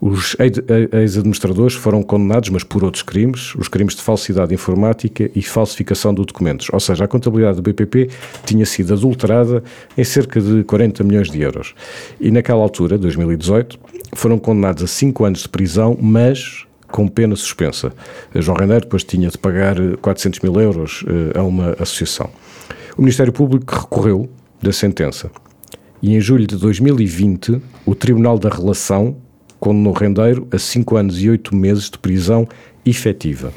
os 0.00 0.36
ex-administradores 0.38 1.74
foram 1.74 2.02
condenados, 2.04 2.50
mas 2.50 2.62
por 2.62 2.84
outros 2.84 3.02
crimes, 3.02 3.54
os 3.56 3.66
crimes 3.66 3.96
de 3.96 4.02
falsidade 4.02 4.54
informática 4.54 5.28
e 5.34 5.42
falsificação 5.42 6.14
de 6.14 6.24
documentos. 6.24 6.68
Ou 6.72 6.78
seja, 6.78 7.04
a 7.04 7.08
contabilidade 7.08 7.56
do 7.56 7.62
BPP 7.62 8.08
tinha 8.44 8.64
sido 8.64 8.94
adulterada 8.94 9.62
em 9.96 10.04
cerca 10.04 10.40
de 10.40 10.62
40 10.62 11.02
milhões 11.02 11.30
de 11.30 11.40
euros. 11.40 11.74
E 12.20 12.30
naquela 12.30 12.62
altura, 12.62 12.96
2018, 12.96 13.78
foram 14.14 14.38
condenados 14.38 14.84
a 14.84 14.86
5 14.86 15.24
anos 15.24 15.40
de 15.40 15.48
prisão, 15.48 15.98
mas 16.00 16.64
com 16.86 17.08
pena 17.08 17.34
suspensa. 17.34 17.92
João 18.36 18.56
Rendeiro 18.56 18.84
depois 18.84 19.02
tinha 19.02 19.28
de 19.28 19.36
pagar 19.36 19.76
400 20.00 20.40
mil 20.40 20.58
euros 20.60 21.04
eh, 21.06 21.38
a 21.38 21.42
uma 21.42 21.72
associação. 21.72 22.30
O 22.96 23.02
Ministério 23.02 23.32
Público 23.32 23.74
recorreu 23.74 24.28
da 24.62 24.72
sentença. 24.72 25.30
E 26.00 26.14
em 26.14 26.20
julho 26.20 26.46
de 26.46 26.56
2020, 26.56 27.60
o 27.84 27.94
Tribunal 27.94 28.38
da 28.38 28.48
Relação 28.48 29.16
condenou 29.58 29.92
Rendeiro 29.92 30.46
a 30.52 30.58
5 30.58 30.96
anos 30.96 31.20
e 31.20 31.28
8 31.28 31.54
meses 31.54 31.90
de 31.90 31.98
prisão 31.98 32.46
efetiva. 32.86 33.52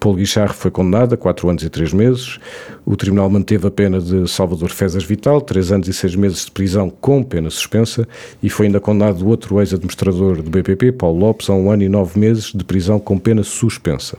Paulo 0.00 0.16
Guicharro 0.16 0.54
foi 0.54 0.70
condenado 0.70 1.14
a 1.14 1.16
4 1.16 1.48
anos 1.48 1.62
e 1.62 1.68
3 1.68 1.92
meses. 1.92 2.38
O 2.86 2.96
Tribunal 2.96 3.28
manteve 3.28 3.66
a 3.66 3.70
pena 3.70 4.00
de 4.00 4.26
Salvador 4.28 4.70
Fezas 4.70 5.04
Vital, 5.04 5.40
3 5.40 5.72
anos 5.72 5.88
e 5.88 5.92
6 5.92 6.14
meses 6.14 6.44
de 6.46 6.52
prisão 6.52 6.88
com 6.88 7.22
pena 7.22 7.50
suspensa, 7.50 8.08
e 8.42 8.48
foi 8.48 8.66
ainda 8.66 8.80
condenado 8.80 9.26
outro 9.26 9.60
ex-administrador 9.60 10.40
do 10.40 10.50
BPP, 10.50 10.92
Paulo 10.92 11.18
Lopes, 11.18 11.50
a 11.50 11.54
1 11.54 11.70
ano 11.70 11.82
e 11.82 11.88
9 11.88 12.18
meses 12.18 12.52
de 12.54 12.64
prisão 12.64 12.98
com 12.98 13.18
pena 13.18 13.42
suspensa. 13.42 14.16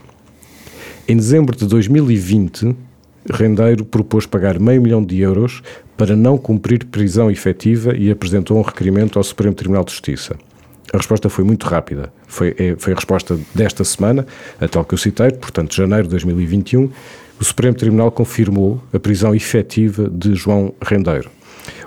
Em 1.08 1.16
dezembro 1.16 1.56
de 1.56 1.66
2020, 1.66 2.76
Rendeiro 3.28 3.84
propôs 3.84 4.26
pagar 4.26 4.58
meio 4.58 4.80
milhão 4.80 5.04
de 5.04 5.20
euros 5.20 5.62
para 5.96 6.16
não 6.16 6.38
cumprir 6.38 6.86
prisão 6.86 7.30
efetiva 7.30 7.94
e 7.96 8.10
apresentou 8.10 8.56
um 8.58 8.62
requerimento 8.62 9.18
ao 9.18 9.24
Supremo 9.24 9.54
Tribunal 9.54 9.84
de 9.84 9.90
Justiça. 9.92 10.36
A 10.92 10.96
resposta 10.96 11.28
foi 11.28 11.44
muito 11.44 11.66
rápida. 11.66 12.12
Foi, 12.26 12.54
é- 12.58 12.74
foi 12.78 12.92
a 12.92 12.96
resposta 12.96 13.38
desta 13.54 13.84
semana, 13.84 14.26
a 14.60 14.66
tal 14.66 14.84
que 14.84 14.94
eu 14.94 14.98
citei, 14.98 15.30
portanto, 15.30 15.74
janeiro 15.74 16.04
de 16.04 16.10
2021. 16.10 16.90
O 17.40 17.44
Supremo 17.44 17.76
Tribunal 17.76 18.10
confirmou 18.10 18.82
a 18.92 18.98
prisão 18.98 19.34
efetiva 19.34 20.08
de 20.10 20.34
João 20.34 20.74
Rendeiro. 20.82 21.30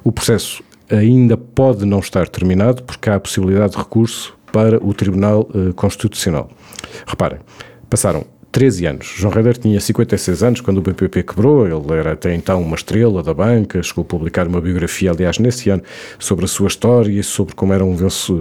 O 0.03 0.11
processo 0.11 0.63
ainda 0.89 1.35
pode 1.35 1.85
não 1.85 1.99
estar 1.99 2.27
terminado, 2.27 2.83
porque 2.83 3.09
há 3.09 3.15
a 3.15 3.19
possibilidade 3.19 3.73
de 3.73 3.77
recurso 3.77 4.35
para 4.51 4.83
o 4.83 4.93
Tribunal 4.93 5.49
eh, 5.53 5.73
Constitucional. 5.75 6.49
Reparem, 7.07 7.39
passaram 7.89 8.25
13 8.53 8.85
anos. 8.85 9.13
João 9.17 9.33
Rendeiro 9.33 9.57
tinha 9.57 9.79
56 9.79 10.43
anos 10.43 10.61
quando 10.61 10.77
o 10.77 10.81
BPP 10.81 11.23
quebrou, 11.23 11.65
ele 11.65 11.99
era 11.99 12.13
até 12.13 12.33
então 12.35 12.61
uma 12.61 12.75
estrela 12.75 13.23
da 13.23 13.33
banca, 13.33 13.81
chegou 13.81 14.03
a 14.03 14.05
publicar 14.05 14.47
uma 14.47 14.61
biografia, 14.61 15.09
aliás, 15.09 15.39
nesse 15.39 15.71
ano, 15.71 15.81
sobre 16.19 16.45
a 16.45 16.47
sua 16.47 16.67
história 16.67 17.11
e 17.11 17.23
sobre 17.23 17.55
como 17.55 17.73
era 17.73 17.83
um, 17.83 17.97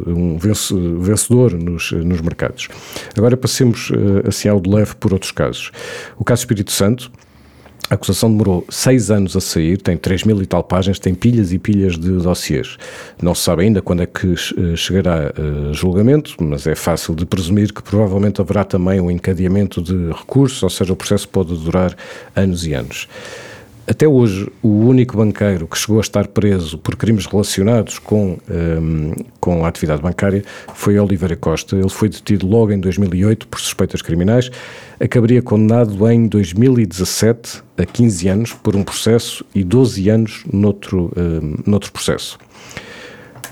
um 0.07 0.39
vencedor 0.39 1.55
nos, 1.55 1.93
nos 1.93 2.21
mercados. 2.21 2.69
Agora 3.17 3.39
passemos 3.39 3.91
eh, 3.91 4.29
assim 4.29 4.51
ao 4.51 4.61
de 4.61 4.69
leve 4.69 4.95
por 4.97 5.15
outros 5.15 5.33
casos. 5.33 5.73
O 6.19 6.25
caso 6.25 6.43
Espírito 6.43 6.73
Santo, 6.73 7.11
a 7.93 7.95
acusação 7.95 8.31
demorou 8.31 8.65
seis 8.71 9.11
anos 9.11 9.37
a 9.37 9.41
sair, 9.41 9.77
tem 9.77 9.99
3 9.99 10.25
mil 10.25 10.41
e 10.41 10.47
tal 10.47 10.65
páginas, 10.65 10.99
tem 10.99 11.15
pilhas 11.15 11.53
e 11.53 11.59
pilhas 11.59 11.99
de 11.99 12.11
dossiês. 12.13 12.79
Não 13.21 13.35
se 13.35 13.43
sabe 13.43 13.65
ainda 13.65 13.83
quando 13.83 14.03
é 14.03 14.07
que 14.07 14.33
eh, 14.33 14.77
chegará 14.77 15.27
eh, 15.27 15.75
julgamento, 15.75 16.35
mas 16.41 16.67
é 16.67 16.75
fácil 16.75 17.15
de 17.15 17.27
presumir 17.27 17.71
que 17.71 17.83
provavelmente 17.83 18.41
haverá 18.41 18.65
também 18.65 18.99
um 18.99 19.11
encadeamento 19.11 19.83
de 19.83 20.11
recursos, 20.11 20.63
ou 20.63 20.71
seja, 20.71 20.91
o 20.91 20.97
processo 20.97 21.29
pode 21.29 21.55
durar 21.55 21.95
anos 22.35 22.67
e 22.67 22.73
anos. 22.73 23.07
Até 23.85 24.07
hoje, 24.07 24.49
o 24.63 24.69
único 24.69 25.17
banqueiro 25.17 25.67
que 25.67 25.77
chegou 25.77 25.99
a 25.99 26.01
estar 26.01 26.29
preso 26.29 26.79
por 26.79 26.95
crimes 26.95 27.27
relacionados 27.27 27.99
com, 27.99 28.39
ehm, 28.49 29.13
com 29.41 29.65
a 29.65 29.69
atividade 29.69 30.01
bancária 30.01 30.45
foi 30.73 30.99
Oliveira 30.99 31.35
Costa. 31.35 31.77
Ele 31.77 31.89
foi 31.89 32.09
detido 32.09 32.47
logo 32.47 32.71
em 32.71 32.79
2008 32.79 33.49
por 33.49 33.61
suspeitas 33.61 34.01
criminais. 34.01 34.51
Acabaria 35.01 35.43
condenado 35.43 36.09
em 36.09 36.29
2017 36.29 37.61
a 37.77 37.85
15 37.85 38.29
anos 38.29 38.53
por 38.53 38.77
um 38.77 38.85
processo 38.85 39.45
e 39.53 39.65
12 39.65 40.09
anos 40.09 40.45
noutro, 40.53 41.13
ehm, 41.17 41.57
noutro 41.67 41.91
processo. 41.91 42.39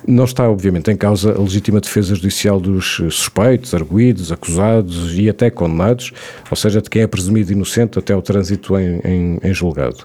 Não 0.07 0.25
está, 0.25 0.49
obviamente, 0.49 0.90
em 0.90 0.97
causa 0.97 1.33
a 1.33 1.38
legítima 1.38 1.80
defesa 1.80 2.14
judicial 2.14 2.59
dos 2.59 3.00
eh, 3.00 3.11
suspeitos, 3.11 3.75
arguídos, 3.75 4.33
acusados 4.33 5.16
e 5.19 5.28
até 5.28 5.50
condenados, 5.50 6.12
ou 6.50 6.57
seja, 6.57 6.80
de 6.80 6.88
quem 6.88 7.02
é 7.02 7.07
presumido 7.07 7.52
inocente 7.52 7.99
até 7.99 8.16
o 8.16 8.23
trânsito 8.23 8.78
em, 8.78 9.00
em, 9.04 9.38
em 9.42 9.54
julgado. 9.54 9.99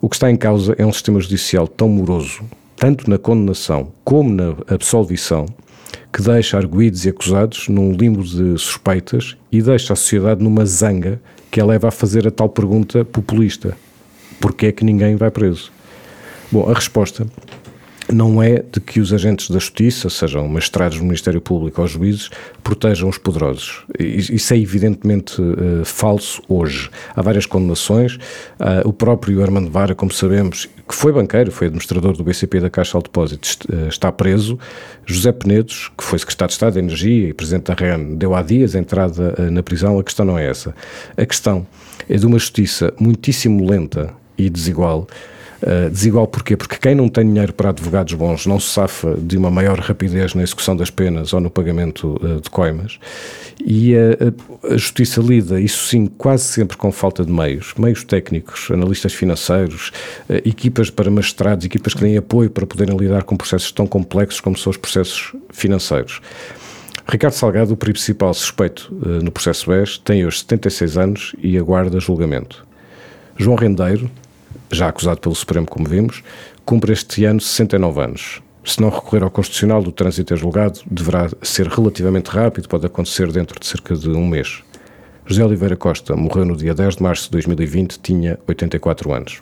O 0.00 0.08
que 0.08 0.16
está 0.16 0.30
em 0.30 0.36
causa 0.36 0.74
é 0.78 0.86
um 0.86 0.92
sistema 0.92 1.20
judicial 1.20 1.66
tão 1.66 1.88
moroso, 1.88 2.42
tanto 2.76 3.10
na 3.10 3.18
condenação 3.18 3.92
como 4.04 4.30
na 4.30 4.54
absolvição, 4.68 5.46
que 6.12 6.22
deixa 6.22 6.56
arguídos 6.56 7.04
e 7.04 7.08
acusados 7.08 7.68
num 7.68 7.92
limbo 7.92 8.22
de 8.22 8.56
suspeitas 8.56 9.36
e 9.50 9.60
deixa 9.60 9.94
a 9.94 9.96
sociedade 9.96 10.44
numa 10.44 10.64
zanga 10.64 11.20
que 11.50 11.60
a 11.60 11.66
leva 11.66 11.88
a 11.88 11.90
fazer 11.90 12.26
a 12.26 12.30
tal 12.30 12.48
pergunta 12.48 13.04
populista: 13.04 13.76
porquê 14.40 14.66
é 14.66 14.72
que 14.72 14.84
ninguém 14.84 15.16
vai 15.16 15.30
preso? 15.30 15.72
Bom, 16.52 16.70
a 16.70 16.74
resposta 16.74 17.26
não 18.12 18.42
é 18.42 18.62
de 18.70 18.80
que 18.80 19.00
os 19.00 19.12
agentes 19.12 19.50
da 19.50 19.58
justiça, 19.58 20.10
sejam 20.10 20.46
magistrados 20.48 20.98
do 20.98 21.04
Ministério 21.04 21.40
Público 21.40 21.80
ou 21.80 21.88
juízes, 21.88 22.30
protejam 22.62 23.08
os 23.08 23.18
poderosos. 23.18 23.82
Isso 23.98 24.52
é 24.52 24.58
evidentemente 24.58 25.40
uh, 25.40 25.84
falso 25.84 26.42
hoje. 26.48 26.90
Há 27.14 27.22
várias 27.22 27.46
condenações. 27.46 28.16
Uh, 28.16 28.86
o 28.86 28.92
próprio 28.92 29.42
Armando 29.42 29.70
Vara, 29.70 29.94
como 29.94 30.12
sabemos, 30.12 30.68
que 30.86 30.94
foi 30.94 31.12
banqueiro, 31.12 31.50
foi 31.50 31.68
administrador 31.68 32.16
do 32.16 32.22
BCP 32.22 32.60
da 32.60 32.70
Caixa 32.70 32.98
de 32.98 33.04
Depósitos, 33.04 33.58
uh, 33.68 33.88
está 33.88 34.12
preso. 34.12 34.58
José 35.06 35.32
Penedos, 35.32 35.90
que 35.96 36.04
foi 36.04 36.18
secretário 36.18 36.48
de 36.48 36.54
Estado 36.54 36.72
de 36.74 36.78
Energia 36.80 37.28
e 37.28 37.32
presidente 37.32 37.64
da 37.64 37.74
REN, 37.74 38.16
deu 38.16 38.34
há 38.34 38.42
dias 38.42 38.74
a 38.74 38.78
entrada 38.78 39.50
na 39.50 39.62
prisão. 39.62 39.98
A 39.98 40.04
questão 40.04 40.26
não 40.26 40.38
é 40.38 40.48
essa. 40.48 40.74
A 41.16 41.24
questão 41.24 41.66
é 42.08 42.16
de 42.16 42.26
uma 42.26 42.38
justiça 42.38 42.92
muitíssimo 42.98 43.68
lenta 43.68 44.12
e 44.36 44.50
desigual 44.50 45.06
Uh, 45.64 45.88
desigual 45.88 46.26
porquê? 46.26 46.58
Porque 46.58 46.76
quem 46.76 46.94
não 46.94 47.08
tem 47.08 47.24
dinheiro 47.24 47.54
para 47.54 47.70
advogados 47.70 48.12
bons 48.12 48.44
não 48.44 48.60
se 48.60 48.68
safa 48.68 49.16
de 49.18 49.38
uma 49.38 49.50
maior 49.50 49.78
rapidez 49.78 50.34
na 50.34 50.42
execução 50.42 50.76
das 50.76 50.90
penas 50.90 51.32
ou 51.32 51.40
no 51.40 51.48
pagamento 51.48 52.20
uh, 52.22 52.38
de 52.38 52.50
coimas. 52.50 52.98
E 53.64 53.96
a, 53.96 54.70
a, 54.70 54.76
justiça 54.76 55.22
lida, 55.22 55.58
isso 55.58 55.86
sim, 55.86 56.04
quase 56.04 56.44
sempre 56.44 56.76
com 56.76 56.92
falta 56.92 57.24
de 57.24 57.32
meios, 57.32 57.72
meios 57.78 58.04
técnicos, 58.04 58.70
analistas 58.70 59.14
financeiros, 59.14 59.90
uh, 60.28 60.34
equipas 60.46 60.90
para 60.90 61.10
magistrados, 61.10 61.64
equipas 61.64 61.94
que 61.94 62.00
têm 62.00 62.18
apoio 62.18 62.50
para 62.50 62.66
poderem 62.66 62.94
lidar 62.94 63.22
com 63.22 63.34
processos 63.34 63.72
tão 63.72 63.86
complexos 63.86 64.42
como 64.42 64.58
são 64.58 64.70
os 64.70 64.76
processos 64.76 65.32
financeiros. 65.50 66.20
Ricardo 67.08 67.34
Salgado, 67.34 67.72
o 67.72 67.76
principal 67.76 68.32
suspeito 68.32 68.94
no 69.22 69.30
processo 69.30 69.70
BES, 69.70 69.98
tem 69.98 70.24
hoje 70.24 70.38
76 70.38 70.96
anos 70.96 71.36
e 71.38 71.58
aguarda 71.58 72.00
julgamento. 72.00 72.66
João 73.36 73.56
Rendeiro, 73.56 74.10
já 74.70 74.88
acusado 74.88 75.20
pelo 75.20 75.34
Supremo, 75.34 75.66
como 75.66 75.88
vimos, 75.88 76.22
cumpre 76.64 76.92
este 76.92 77.24
ano 77.24 77.40
69 77.40 78.00
anos. 78.00 78.42
Se 78.64 78.80
não 78.80 78.88
recorrer 78.88 79.22
ao 79.22 79.30
Constitucional 79.30 79.82
do 79.82 79.92
trânsito 79.92 80.32
é 80.32 80.36
julgado, 80.36 80.80
deverá 80.90 81.28
ser 81.42 81.66
relativamente 81.68 82.28
rápido, 82.28 82.68
pode 82.68 82.86
acontecer 82.86 83.30
dentro 83.30 83.60
de 83.60 83.66
cerca 83.66 83.94
de 83.94 84.08
um 84.08 84.26
mês. 84.26 84.62
José 85.26 85.44
Oliveira 85.44 85.76
Costa 85.76 86.16
morreu 86.16 86.44
no 86.44 86.56
dia 86.56 86.74
10 86.74 86.96
de 86.96 87.02
março 87.02 87.24
de 87.24 87.30
2020, 87.32 87.98
tinha 88.00 88.38
84 88.46 89.12
anos. 89.12 89.40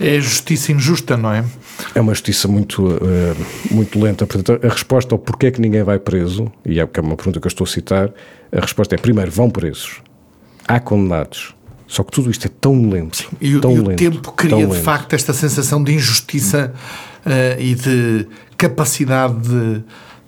É 0.00 0.20
justiça 0.20 0.70
injusta, 0.70 1.16
não 1.16 1.32
é? 1.32 1.44
É 1.94 2.00
uma 2.00 2.14
justiça 2.14 2.46
muito, 2.46 2.86
uh, 2.86 3.36
muito 3.70 3.98
lenta. 3.98 4.26
Portanto, 4.26 4.64
a 4.64 4.68
resposta 4.68 5.14
ao 5.14 5.18
porquê 5.18 5.46
é 5.46 5.50
que 5.50 5.60
ninguém 5.60 5.82
vai 5.82 5.98
preso, 5.98 6.50
e 6.64 6.78
é, 6.78 6.82
é 6.82 7.00
uma 7.00 7.16
pergunta 7.16 7.40
que 7.40 7.46
eu 7.46 7.50
estou 7.50 7.64
a 7.64 7.68
citar, 7.68 8.10
a 8.52 8.60
resposta 8.60 8.94
é: 8.94 8.98
primeiro, 8.98 9.30
vão 9.30 9.50
presos. 9.50 10.00
Há 10.66 10.78
condenados. 10.78 11.54
Só 11.88 12.04
que 12.04 12.12
tudo 12.12 12.30
isto 12.30 12.46
é 12.46 12.50
tão 12.60 12.88
lento. 12.88 13.16
Sim, 13.16 13.28
e, 13.40 13.58
tão 13.58 13.72
e 13.72 13.78
lento, 13.78 13.92
o 13.92 13.96
tempo 13.96 14.32
cria 14.32 14.66
de 14.66 14.78
facto 14.78 15.14
esta 15.14 15.32
sensação 15.32 15.82
de 15.82 15.94
injustiça 15.94 16.72
uh, 17.24 17.60
e 17.60 17.74
de 17.74 18.28
capacidade 18.56 19.34
de, 19.40 19.82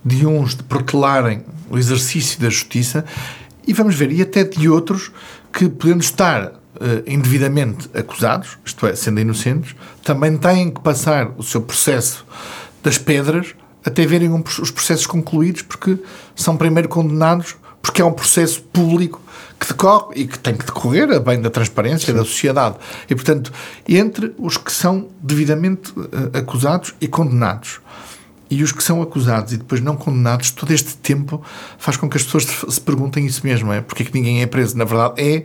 de 0.05 0.27
uns 0.27 0.57
de 0.57 0.63
protelarem 0.63 1.45
o 1.69 1.77
exercício 1.77 2.41
da 2.41 2.49
justiça 2.49 3.05
e 3.67 3.73
vamos 3.73 3.95
ver, 3.95 4.11
e 4.11 4.23
até 4.23 4.43
de 4.43 4.69
outros 4.69 5.13
que 5.53 5.69
podendo 5.69 6.01
estar 6.01 6.47
uh, 6.47 6.53
indevidamente 7.07 7.89
acusados, 7.95 8.59
isto 8.65 8.87
é, 8.87 8.97
sendo 8.97 9.21
inocentes, 9.21 9.77
também 10.03 10.37
têm 10.37 10.71
que 10.71 10.81
passar 10.81 11.31
o 11.37 11.43
seu 11.43 11.61
processo 11.61 12.25
das 12.83 12.99
pedras 12.99 13.55
até 13.85 14.05
verem 14.05 14.31
um, 14.31 14.43
os 14.61 14.71
processos 14.71 15.07
concluídos, 15.07 15.63
porque 15.63 15.99
são 16.35 16.57
primeiro 16.57 16.89
condenados, 16.89 17.57
porque 17.81 18.03
é 18.03 18.05
um 18.05 18.13
processo 18.13 18.63
público 18.63 19.21
que 19.61 19.69
decorre 19.69 20.23
e 20.23 20.27
que 20.27 20.39
tem 20.39 20.57
que 20.57 20.65
decorrer 20.65 21.13
a 21.13 21.21
bem 21.21 21.39
da 21.39 21.51
transparência 21.51 22.07
Sim. 22.07 22.19
da 22.19 22.25
sociedade. 22.25 22.77
E, 23.09 23.15
portanto, 23.15 23.53
entre 23.87 24.35
os 24.39 24.57
que 24.57 24.73
são 24.73 25.09
devidamente 25.21 25.93
uh, 25.93 26.07
acusados 26.33 26.95
e 26.99 27.07
condenados 27.07 27.79
e 28.51 28.63
os 28.65 28.73
que 28.73 28.83
são 28.83 29.03
acusados 29.03 29.53
e 29.53 29.59
depois 29.59 29.81
não 29.81 29.97
condenados, 29.97 30.51
todo 30.51 30.73
este 30.73 30.97
tempo 30.97 31.41
faz 31.79 31.97
com 31.97 32.09
que 32.09 32.17
as 32.17 32.25
pessoas 32.25 32.47
se 32.69 32.81
perguntem 32.81 33.25
isso 33.27 33.47
mesmo, 33.47 33.73
é? 33.73 33.81
Porque 33.81 34.03
é 34.03 34.07
que 34.07 34.15
ninguém 34.15 34.43
é 34.43 34.47
preso? 34.47 34.77
Na 34.77 34.85
verdade, 34.85 35.15
é 35.23 35.45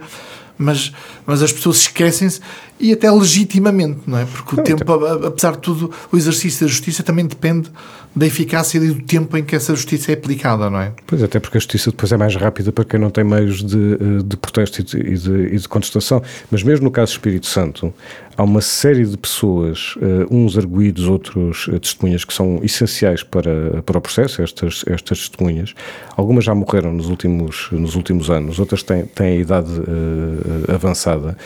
mas, 0.58 0.94
mas 1.26 1.44
as 1.44 1.52
pessoas 1.52 1.78
esquecem-se 1.78 2.40
e 2.80 2.92
até 2.92 3.10
legitimamente, 3.10 4.02
não 4.06 4.18
é? 4.18 4.26
Porque 4.26 4.60
o 4.60 4.64
tempo, 4.64 4.84
apesar 5.26 5.54
de 5.54 5.60
tudo, 5.60 5.92
o 6.12 6.18
exercício 6.18 6.66
da 6.66 6.72
justiça 6.72 7.04
também 7.04 7.26
depende 7.26 7.72
da 8.16 8.26
eficácia 8.26 8.78
e 8.78 8.88
do 8.88 9.02
tempo 9.02 9.36
em 9.38 9.44
que 9.44 9.56
essa 9.56 9.76
justiça 9.76 10.12
é 10.12 10.14
aplicada, 10.14 10.70
não 10.70 10.80
é? 10.80 10.94
Pois, 11.06 11.22
até 11.22 11.38
porque 11.38 11.58
a 11.58 11.60
justiça 11.60 11.92
depois 11.92 12.12
é 12.12 12.18
mais 12.18 12.36
rápida 12.36 12.72
para 12.72 12.86
quem 12.86 12.98
não 13.00 13.10
tem 13.10 13.26
meios 13.26 13.62
de, 13.62 13.94
eh, 13.94 14.24
de 14.26 14.38
protesto 14.38 14.82
e 14.82 14.84
de, 14.84 15.56
e, 15.56 15.58
de, 15.58 15.68
contestação. 15.68 16.24
Mas 16.50 16.64
mesmo 16.64 16.86
no 16.86 16.92
caso 16.92 17.12
do 17.12 17.16
Espírito 17.16 17.46
Santo, 17.46 17.94
há 18.38 18.44
uma 18.44 18.62
série 18.62 19.06
de 19.06 19.18
pessoas, 19.18 19.96
uh, 19.98 20.34
uns 20.34 20.58
arguídos, 20.58 21.08
outros 21.08 21.68
uh, 21.68 21.78
testemunhas, 21.78 22.24
que 22.24 22.34
são 22.34 22.60
essenciais 22.64 23.22
para, 23.22 23.84
para 23.86 23.98
o 23.98 24.02
processo, 24.02 24.42
estas, 24.42 24.86
estas 24.88 25.28
testemunhas. 25.28 25.74
Algumas 26.16 26.46
já 26.46 26.56
morreram 26.56 26.94
nos 26.94 27.08
últimos, 27.08 27.68
nos 27.72 27.96
últimos 27.96 28.30
anos, 28.30 28.60
outras 28.60 28.82
têm, 28.82 29.06
têm 29.06 29.38
a 29.38 29.42
idade 29.42 29.72
uh, 29.72 30.74
avançada. 30.74 31.38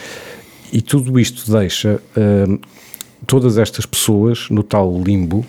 E 0.72 0.80
tudo 0.80 1.18
isto 1.18 1.50
deixa 1.50 2.00
todas 3.26 3.58
estas 3.58 3.86
pessoas 3.86 4.48
no 4.50 4.62
tal 4.62 5.02
limbo 5.02 5.44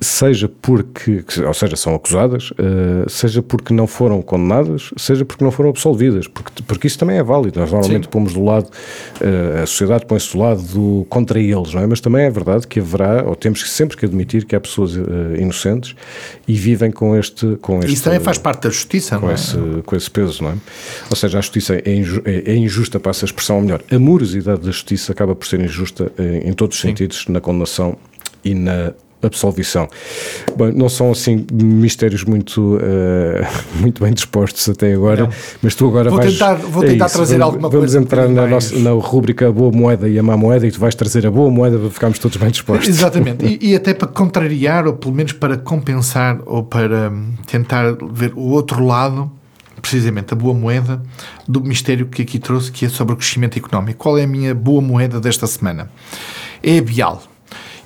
seja 0.00 0.48
porque, 0.48 1.22
ou 1.46 1.52
seja, 1.52 1.76
são 1.76 1.94
acusadas, 1.94 2.50
uh, 2.52 3.08
seja 3.08 3.42
porque 3.42 3.74
não 3.74 3.86
foram 3.86 4.22
condenadas, 4.22 4.90
seja 4.96 5.26
porque 5.26 5.44
não 5.44 5.50
foram 5.50 5.68
absolvidas, 5.68 6.26
porque, 6.26 6.62
porque 6.62 6.86
isso 6.86 6.98
também 6.98 7.18
é 7.18 7.22
válido. 7.22 7.60
Nós 7.60 7.70
normalmente 7.70 8.04
Sim. 8.04 8.10
pomos 8.10 8.32
do 8.32 8.42
lado, 8.42 8.66
uh, 8.66 9.62
a 9.62 9.66
sociedade 9.66 10.06
põe-se 10.06 10.32
do 10.32 10.38
lado 10.38 10.62
do 10.62 11.06
contra 11.10 11.38
eles, 11.38 11.74
não 11.74 11.82
é? 11.82 11.86
Mas 11.86 12.00
também 12.00 12.24
é 12.24 12.30
verdade 12.30 12.66
que 12.66 12.80
haverá, 12.80 13.24
ou 13.26 13.36
temos 13.36 13.70
sempre 13.70 13.94
que 13.94 14.06
admitir 14.06 14.46
que 14.46 14.56
há 14.56 14.60
pessoas 14.60 14.96
uh, 14.96 15.02
inocentes 15.38 15.94
e 16.48 16.54
vivem 16.54 16.90
com 16.90 17.14
este. 17.14 17.56
Com 17.60 17.80
este 17.80 17.92
isso 17.92 18.04
também 18.04 18.20
faz 18.20 18.38
parte 18.38 18.62
da 18.62 18.70
justiça, 18.70 19.18
com 19.18 19.26
não 19.26 19.32
é? 19.32 19.34
Esse, 19.34 19.56
com 19.84 19.96
esse 19.96 20.10
peso, 20.10 20.42
não 20.42 20.52
é? 20.52 20.54
Ou 21.10 21.16
seja, 21.16 21.36
a 21.36 21.40
justiça 21.42 21.74
é, 21.74 21.82
é, 21.84 22.52
é 22.52 22.56
injusta, 22.56 22.98
para 22.98 23.10
essa 23.10 23.26
expressão, 23.26 23.56
ou 23.56 23.62
melhor, 23.62 23.82
a 23.90 23.98
morosidade 23.98 24.62
da 24.62 24.70
justiça 24.70 25.12
acaba 25.12 25.34
por 25.34 25.46
ser 25.46 25.60
injusta 25.60 26.10
em, 26.18 26.48
em 26.48 26.52
todos 26.54 26.76
os 26.76 26.80
Sim. 26.80 26.88
sentidos, 26.88 27.26
na 27.28 27.40
condenação 27.40 27.98
e 28.42 28.54
na 28.54 28.94
absolvição. 29.22 29.88
Bom, 30.56 30.70
não 30.72 30.88
são 30.88 31.10
assim 31.10 31.44
mistérios 31.52 32.24
muito, 32.24 32.76
uh, 32.76 32.80
muito 33.80 34.02
bem 34.02 34.12
dispostos 34.12 34.68
até 34.68 34.92
agora, 34.92 35.24
não. 35.24 35.30
mas 35.62 35.74
tu 35.74 35.86
agora 35.86 36.10
vou 36.10 36.18
vais. 36.18 36.32
Tentar, 36.32 36.54
vou 36.54 36.82
tentar 36.82 37.06
é 37.06 37.08
trazer 37.08 37.38
vamos, 37.38 37.54
alguma 37.54 37.68
vamos 37.68 37.92
coisa. 37.92 37.98
Vamos 37.98 38.12
entrar 38.12 38.28
na, 38.28 38.46
nossa, 38.46 38.78
na 38.78 38.90
rubrica 38.90 39.50
Boa 39.52 39.72
Moeda 39.72 40.08
e 40.08 40.18
a 40.18 40.22
Má 40.22 40.36
Moeda 40.36 40.66
e 40.66 40.70
tu 40.70 40.80
vais 40.80 40.94
trazer 40.94 41.26
a 41.26 41.30
boa 41.30 41.50
moeda 41.50 41.78
para 41.78 41.90
ficarmos 41.90 42.18
todos 42.18 42.36
bem 42.36 42.50
dispostos. 42.50 42.88
Exatamente, 42.88 43.46
e, 43.46 43.70
e 43.72 43.76
até 43.76 43.94
para 43.94 44.08
contrariar, 44.08 44.86
ou 44.86 44.94
pelo 44.94 45.14
menos 45.14 45.32
para 45.32 45.56
compensar, 45.56 46.40
ou 46.46 46.62
para 46.62 47.10
hum, 47.10 47.34
tentar 47.46 47.96
ver 48.12 48.32
o 48.34 48.50
outro 48.50 48.84
lado 48.84 49.30
precisamente 49.80 50.34
a 50.34 50.36
boa 50.36 50.52
moeda 50.52 51.02
do 51.48 51.62
mistério 51.62 52.06
que 52.06 52.22
aqui 52.22 52.38
trouxe, 52.38 52.70
que 52.70 52.84
é 52.84 52.88
sobre 52.88 53.14
o 53.14 53.16
crescimento 53.16 53.58
económico. 53.58 53.98
Qual 53.98 54.18
é 54.18 54.24
a 54.24 54.26
minha 54.26 54.54
boa 54.54 54.82
moeda 54.82 55.18
desta 55.18 55.46
semana? 55.46 55.90
É 56.62 56.78
a 56.78 56.82
Bial. 56.82 57.22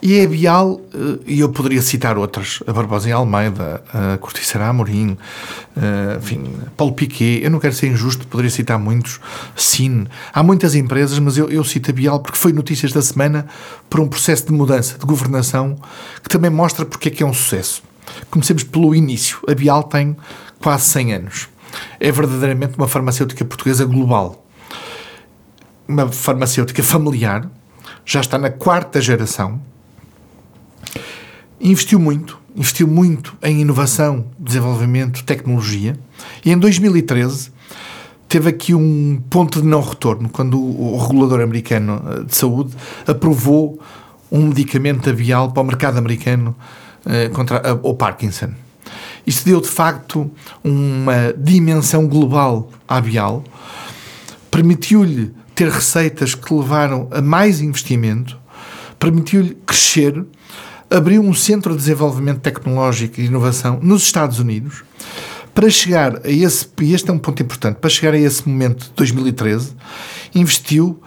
E 0.03 0.19
é 0.19 0.27
Bial, 0.27 0.81
eh, 0.93 1.19
e 1.27 1.41
eu 1.41 1.49
poderia 1.49 1.81
citar 1.81 2.19
outras, 2.19 2.63
a 2.67 2.73
Barbosa 2.73 3.09
em 3.09 3.13
Almeida, 3.13 3.83
a 3.93 4.19
Corticeira 4.19 4.67
Amorim, 4.67 5.17
eh, 5.77 6.19
enfim, 6.21 6.45
Paulo 6.77 6.93
Piquet, 6.93 7.43
eu 7.43 7.51
não 7.51 7.59
quero 7.59 7.75
ser 7.75 7.89
injusto, 7.89 8.27
poderia 8.27 8.51
citar 8.51 8.79
muitos, 8.79 9.21
Cine, 9.57 10.07
há 10.33 10.43
muitas 10.43 10.75
empresas, 10.75 11.19
mas 11.19 11.39
eu, 11.39 11.49
eu 11.49 11.65
cito 11.65 11.91
a 11.91 11.95
Bial 11.95 12.21
porque 12.21 12.39
foi 12.39 12.53
notícias 12.53 12.93
da 12.93 13.01
semana 13.01 13.47
por 13.89 14.01
um 14.01 14.09
processo 14.09 14.47
de 14.47 14.53
mudança, 14.53 14.99
de 14.99 15.07
governação, 15.07 15.77
que 16.23 16.29
também 16.29 16.51
mostra 16.51 16.85
porque 16.85 17.09
é 17.09 17.11
que 17.11 17.23
é 17.23 17.27
um 17.27 17.35
sucesso. 17.35 17.83
Comecemos 18.31 18.63
pelo 18.63 18.95
início, 18.95 19.39
a 19.49 19.55
Bial 19.55 19.85
tem 19.85 20.17
quase 20.61 20.85
100 20.85 21.15
anos, 21.15 21.49
é 21.99 22.13
verdadeiramente 22.13 22.77
uma 22.77 22.87
farmacêutica 22.87 23.45
portuguesa 23.45 23.85
global, 23.85 24.47
uma 25.89 26.09
farmacêutica 26.09 26.83
familiar, 26.83 27.49
já 28.05 28.21
está 28.21 28.39
na 28.39 28.51
quarta 28.51 29.01
geração, 29.01 29.61
investiu 31.65 31.99
muito, 31.99 32.39
investiu 32.55 32.87
muito 32.87 33.35
em 33.43 33.63
inovação, 33.63 34.27
desenvolvimento, 34.39 35.25
tecnologia, 35.25 35.99
e 36.45 36.53
em 36.53 36.59
2013 36.59 37.51
teve 38.29 38.51
aqui 38.51 38.75
um 38.75 39.21
ponto 39.31 39.63
de 39.63 39.67
não 39.67 39.81
retorno, 39.81 40.29
quando 40.29 40.61
o, 40.61 40.99
regulador 40.99 41.41
americano 41.41 42.03
eh, 42.07 42.25
de 42.25 42.37
saúde 42.37 42.75
aprovou 43.07 43.81
um 44.31 44.49
medicamento 44.49 45.09
avial 45.09 45.53
para 45.53 45.63
o 45.63 45.67
mercado 45.67 45.99
americano 45.99 46.55
eh, 47.07 47.29
contra 47.29 47.71
a, 47.71 47.73
o 47.75 47.95
Parkinson. 47.95 48.51
Isto 49.27 49.45
deu 49.47 49.61
de 49.61 49.69
facto 49.69 50.31
uma 50.63 51.33
dimensão 51.37 52.07
global 52.07 52.71
à 52.87 53.01
Bial, 53.01 53.43
permitiu-lhe 54.51 55.33
ter 55.55 55.71
receitas 55.71 56.35
que 56.35 56.53
levaram 56.53 57.09
a 57.11 57.23
mais 57.23 57.61
investimento, 57.61 58.37
permitiu-lhe 58.99 59.57
crescer 59.65 60.25
abriu 60.91 61.23
um 61.23 61.35
centro 61.35 61.73
de 61.73 61.79
desenvolvimento 61.79 62.41
tecnológico 62.41 63.21
e 63.21 63.27
inovação 63.27 63.79
nos 63.83 64.03
Estados 64.03 64.39
Unidos 64.39 64.83
para 65.55 65.71
chegar 65.71 66.21
a 66.25 66.31
esse, 66.31 66.67
e 66.81 66.93
este 66.93 67.11
é 67.11 67.13
um 67.13 67.19
ponto 67.19 67.41
importante, 67.43 67.77
para 67.77 67.89
chegar 67.89 68.13
a 68.13 68.19
esse 68.19 68.49
momento 68.49 68.87
de 68.87 68.93
2013, 68.97 69.73
investiu 70.35 71.01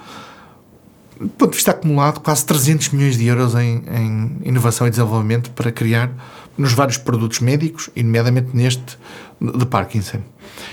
do 1.19 1.29
ponto 1.29 1.51
de 1.51 1.55
vista 1.55 1.71
acumulado, 1.71 2.19
quase 2.19 2.45
300 2.45 2.89
milhões 2.89 3.17
de 3.17 3.25
euros 3.25 3.55
em, 3.55 3.83
em 3.89 4.37
inovação 4.45 4.85
e 4.85 4.89
desenvolvimento 4.89 5.49
para 5.51 5.71
criar 5.71 6.11
nos 6.57 6.73
vários 6.73 6.97
produtos 6.97 7.39
médicos, 7.39 7.89
e 7.95 8.03
nomeadamente 8.03 8.49
neste 8.53 8.97
de 9.39 9.65
Parkinson. 9.65 10.21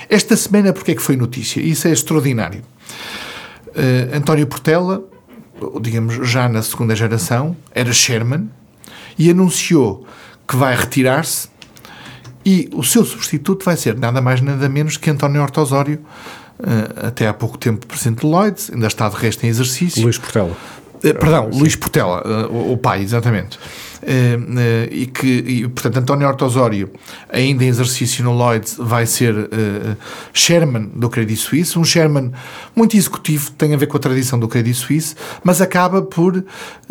Esta 0.09 0.37
semana, 0.37 0.73
porque 0.73 0.93
é 0.93 0.95
que 0.95 1.03
foi 1.03 1.17
notícia? 1.17 1.61
Isso 1.61 1.89
é 1.89 1.93
extraordinário. 1.93 2.63
Uh, 3.69 4.17
António 4.17 4.47
Portela, 4.47 5.03
digamos, 5.81 6.15
já 6.29 6.49
na 6.49 6.63
segunda 6.63 6.95
geração, 6.95 7.57
era 7.75 7.93
Sherman 7.93 8.49
e 9.19 9.31
anunciou 9.31 10.07
que 10.47 10.57
vai 10.57 10.77
retirar-se 10.77 11.49
e 12.45 12.69
o 12.73 12.83
seu 12.83 13.05
substituto 13.05 13.65
vai 13.65 13.77
ser 13.77 13.97
nada 13.99 14.21
mais 14.21 14.41
nada 14.41 14.69
menos 14.69 14.97
que 14.97 15.09
António 15.09 15.41
Horta 15.41 15.63
Osório, 15.63 15.99
uh, 16.61 17.07
até 17.07 17.27
há 17.27 17.33
pouco 17.33 17.57
tempo 17.57 17.87
presidente 17.87 18.21
de 18.21 18.27
Lloyds, 18.27 18.71
ainda 18.71 18.87
está 18.87 19.09
de 19.09 19.17
resto 19.17 19.45
em 19.45 19.49
exercício. 19.49 20.03
Luís 20.03 20.19
Portela. 20.19 20.51
Uh, 20.97 21.01
perdão, 21.01 21.49
Luís 21.49 21.75
Portela, 21.75 22.23
uh, 22.47 22.73
o 22.73 22.77
pai, 22.77 23.03
exatamente. 23.03 23.59
E 24.91 25.07
que, 25.07 25.27
e, 25.27 25.69
portanto, 25.69 25.99
António 25.99 26.29
Horta 26.29 26.45
Osório, 26.45 26.91
ainda 27.29 27.65
em 27.65 27.69
exercício 27.69 28.23
no 28.23 28.33
Lloyds, 28.33 28.77
vai 28.79 29.07
ser 29.07 29.35
chairman 30.33 30.91
do 30.95 31.09
Credit 31.09 31.41
Suisse, 31.41 31.79
um 31.79 31.85
chairman 31.85 32.33
muito 32.75 32.97
executivo, 32.97 33.51
tem 33.53 33.75
a 33.75 33.77
ver 33.77 33.87
com 33.87 33.97
a 33.97 34.01
tradição 34.01 34.39
do 34.39 34.49
Credit 34.49 34.77
Suisse, 34.77 35.15
mas 35.43 35.61
acaba 35.61 36.03
por 36.03 36.45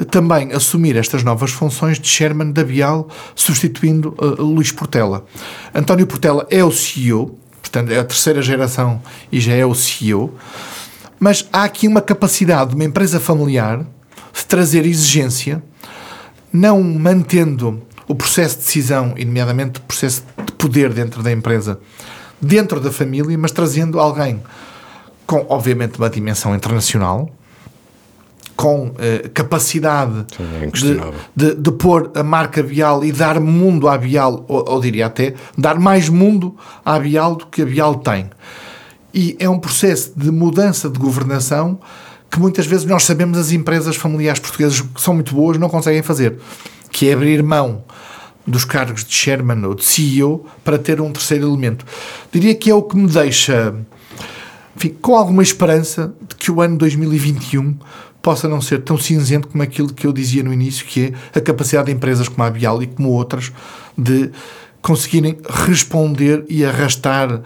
também 0.09 0.51
assumir 0.53 0.95
estas 0.95 1.23
novas 1.23 1.51
funções 1.51 1.99
de 1.99 2.07
chairman 2.07 2.51
da 2.51 2.63
Bial, 2.63 3.07
substituindo 3.35 4.15
Luís 4.39 4.71
Portela. 4.71 5.25
António 5.73 6.07
Portela 6.07 6.47
é 6.49 6.63
o 6.63 6.71
CEO, 6.71 7.37
portanto 7.61 7.91
é 7.91 7.99
a 7.99 8.03
terceira 8.03 8.41
geração 8.41 9.01
e 9.31 9.39
já 9.39 9.53
é 9.53 9.65
o 9.65 9.75
CEO, 9.75 10.33
mas 11.19 11.47
há 11.53 11.63
aqui 11.63 11.87
uma 11.87 12.01
capacidade 12.01 12.71
de 12.71 12.75
uma 12.75 12.83
empresa 12.83 13.19
familiar 13.19 13.85
de 14.33 14.45
trazer 14.45 14.85
exigência, 14.85 15.63
não 16.53 16.81
mantendo 16.83 17.81
o 18.07 18.13
processo 18.13 18.57
de 18.59 18.65
decisão, 18.65 19.15
e 19.17 19.25
nomeadamente 19.25 19.79
o 19.79 19.83
processo 19.83 20.23
de 20.45 20.51
poder 20.53 20.93
dentro 20.93 21.23
da 21.23 21.31
empresa, 21.31 21.79
dentro 22.39 22.79
da 22.79 22.91
família, 22.91 23.35
mas 23.37 23.51
trazendo 23.51 23.99
alguém 23.99 24.41
com, 25.25 25.45
obviamente, 25.49 25.97
uma 25.97 26.09
dimensão 26.09 26.53
internacional, 26.53 27.29
com 28.55 28.89
uh, 28.89 29.29
capacidade 29.33 30.25
é 30.39 30.67
de, 30.67 30.99
de, 31.35 31.55
de, 31.55 31.71
pôr 31.71 32.11
a 32.13 32.21
marca 32.21 32.61
Bial 32.61 33.03
e 33.03 33.11
dar 33.11 33.39
mundo 33.39 33.87
à 33.87 33.97
Bial, 33.97 34.45
ou, 34.47 34.69
ou, 34.69 34.79
diria 34.79 35.07
até, 35.07 35.33
dar 35.57 35.79
mais 35.79 36.07
mundo 36.07 36.55
à 36.85 36.99
Bial 36.99 37.35
do 37.35 37.47
que 37.47 37.63
a 37.63 37.65
Bial 37.65 37.95
tem. 37.95 38.29
E 39.13 39.35
é 39.39 39.49
um 39.49 39.59
processo 39.59 40.13
de 40.15 40.31
mudança 40.31 40.89
de 40.89 40.99
governação 40.99 41.79
que 42.33 42.39
muitas 42.39 42.65
vezes 42.65 42.83
nós 42.87 43.03
sabemos 43.03 43.37
as 43.37 43.51
empresas 43.51 43.95
familiares 43.95 44.39
portuguesas 44.39 44.81
que 44.81 44.99
são 44.99 45.13
muito 45.13 45.35
boas 45.35 45.59
não 45.59 45.69
conseguem 45.69 46.01
fazer, 46.01 46.39
que 46.91 47.07
é 47.07 47.13
abrir 47.13 47.43
mão 47.43 47.83
dos 48.45 48.65
cargos 48.65 49.05
de 49.05 49.13
chairman 49.13 49.63
ou 49.63 49.75
de 49.75 49.85
CEO 49.85 50.43
para 50.63 50.79
ter 50.79 50.99
um 50.99 51.11
terceiro 51.11 51.47
elemento. 51.47 51.85
Diria 52.31 52.55
que 52.55 52.71
é 52.71 52.73
o 52.73 52.81
que 52.81 52.97
me 52.97 53.07
deixa 53.07 53.75
enfim, 54.75 54.97
com 54.99 55.15
alguma 55.15 55.43
esperança 55.43 56.11
de 56.27 56.33
que 56.33 56.51
o 56.51 56.59
ano 56.59 56.75
2021 56.75 57.77
possa 58.19 58.47
não 58.47 58.59
ser 58.59 58.81
tão 58.81 58.97
cinzento 58.97 59.47
como 59.47 59.61
aquilo 59.61 59.93
que 59.93 60.07
eu 60.07 60.11
dizia 60.11 60.41
no 60.41 60.51
início, 60.51 60.87
que 60.87 61.13
é 61.33 61.37
a 61.37 61.41
capacidade 61.41 61.85
de 61.85 61.91
empresas 61.91 62.27
como 62.27 62.41
a 62.41 62.49
Bial 62.49 62.81
e 62.81 62.87
como 62.87 63.09
outras 63.09 63.51
de 63.95 64.31
conseguirem 64.81 65.37
responder 65.67 66.43
e 66.49 66.65
arrastar 66.65 67.43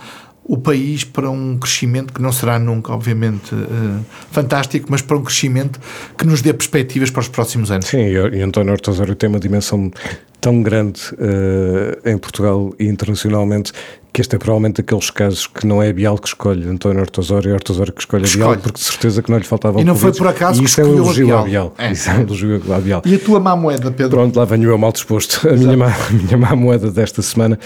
o 0.47 0.57
país 0.57 1.03
para 1.03 1.29
um 1.29 1.57
crescimento 1.57 2.13
que 2.13 2.21
não 2.21 2.31
será 2.31 2.57
nunca, 2.57 2.93
obviamente, 2.93 3.53
uh, 3.53 4.05
fantástico, 4.31 4.87
mas 4.89 5.01
para 5.01 5.17
um 5.17 5.23
crescimento 5.23 5.79
que 6.17 6.25
nos 6.25 6.41
dê 6.41 6.53
perspectivas 6.53 7.11
para 7.11 7.19
os 7.19 7.27
próximos 7.27 7.69
anos. 7.69 7.87
Sim, 7.87 8.07
e 8.07 8.41
António 8.41 8.71
Hortosório 8.71 9.13
tem 9.13 9.27
uma 9.27 9.39
dimensão 9.39 9.91
tão 10.39 10.63
grande 10.63 11.01
uh, 11.13 12.09
em 12.09 12.17
Portugal 12.17 12.73
e 12.79 12.87
internacionalmente 12.87 13.73
que 14.17 14.21
este 14.21 14.35
é 14.35 14.39
provavelmente 14.39 14.81
aqueles 14.81 15.11
casos 15.11 15.45
que 15.45 15.67
não 15.67 15.79
é 15.79 15.93
Bial 15.93 16.17
que 16.17 16.27
escolhe 16.27 16.67
António 16.67 17.01
Hortosório, 17.01 17.51
é 17.51 17.53
Hortosório 17.53 17.93
que 17.93 18.01
escolhe 18.01 18.25
a 18.25 18.27
Bial, 18.27 18.39
escolhe. 18.39 18.61
porque 18.63 18.79
de 18.79 18.83
certeza 18.83 19.21
que 19.21 19.29
não 19.29 19.37
lhe 19.37 19.43
faltava 19.43 19.79
E 19.79 19.83
não 19.83 19.95
foi 19.95 20.11
por 20.11 20.27
acaso 20.27 20.59
e 20.59 20.63
que 20.63 20.69
escolheu 20.71 20.89
é 20.89 20.95
um 20.95 20.97
elogio 21.03 21.37
a 21.37 21.41
Bial. 21.43 21.73
É. 21.77 21.91
Isso 21.91 22.09
é 22.09 22.13
um 22.15 22.21
elogio 22.21 22.73
a 22.73 22.79
Bial. 22.79 23.03
E 23.05 23.13
a 23.13 23.19
tua 23.19 23.39
má 23.39 23.55
moeda, 23.55 23.91
Pedro? 23.91 24.17
Pronto, 24.17 24.35
lá 24.35 24.43
venho 24.43 24.71
eu 24.71 24.77
mal 24.79 24.91
disposto. 24.91 25.47
A 25.47 25.53
minha 25.53 25.77
má, 25.77 25.85
a 25.93 26.11
minha 26.11 26.35
má 26.35 26.55
moeda 26.55 26.89
desta 26.89 27.21
semana 27.21 27.59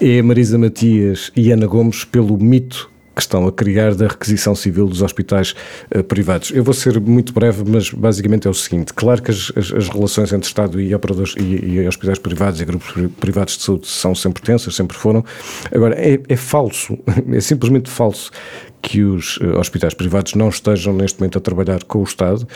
é 0.00 0.22
Marisa 0.22 0.56
Matias 0.56 1.32
e 1.34 1.50
Ana 1.50 1.66
Gomes 1.66 2.04
pelo 2.04 2.38
mito 2.38 2.88
que 3.18 3.22
estão 3.22 3.48
a 3.48 3.52
criar 3.52 3.96
da 3.96 4.06
requisição 4.06 4.54
civil 4.54 4.86
dos 4.86 5.02
hospitais 5.02 5.52
uh, 5.92 6.04
privados. 6.04 6.52
Eu 6.52 6.62
vou 6.62 6.72
ser 6.72 7.00
muito 7.00 7.32
breve, 7.32 7.64
mas 7.68 7.90
basicamente 7.90 8.46
é 8.46 8.50
o 8.50 8.54
seguinte: 8.54 8.94
claro 8.94 9.20
que 9.20 9.32
as, 9.32 9.50
as, 9.56 9.72
as 9.72 9.88
relações 9.88 10.32
entre 10.32 10.46
Estado 10.46 10.80
e 10.80 10.94
operadores 10.94 11.34
e, 11.36 11.42
e, 11.42 11.88
hospitais 11.88 12.20
privados 12.20 12.60
e 12.60 12.64
grupos 12.64 12.94
privados 13.18 13.56
de 13.56 13.64
saúde 13.64 13.88
são 13.88 14.14
sempre 14.14 14.40
tensas, 14.40 14.76
sempre 14.76 14.96
foram. 14.96 15.24
Agora, 15.74 15.96
é, 15.98 16.20
é 16.28 16.36
falso, 16.36 16.96
é 17.32 17.40
simplesmente 17.40 17.90
falso 17.90 18.30
que 18.80 19.02
os 19.02 19.38
uh, 19.38 19.58
hospitais 19.58 19.94
privados 19.94 20.34
não 20.34 20.48
estejam 20.48 20.94
neste 20.94 21.18
momento 21.18 21.38
a 21.38 21.40
trabalhar 21.40 21.82
com 21.82 21.98
o 21.98 22.04
Estado, 22.04 22.46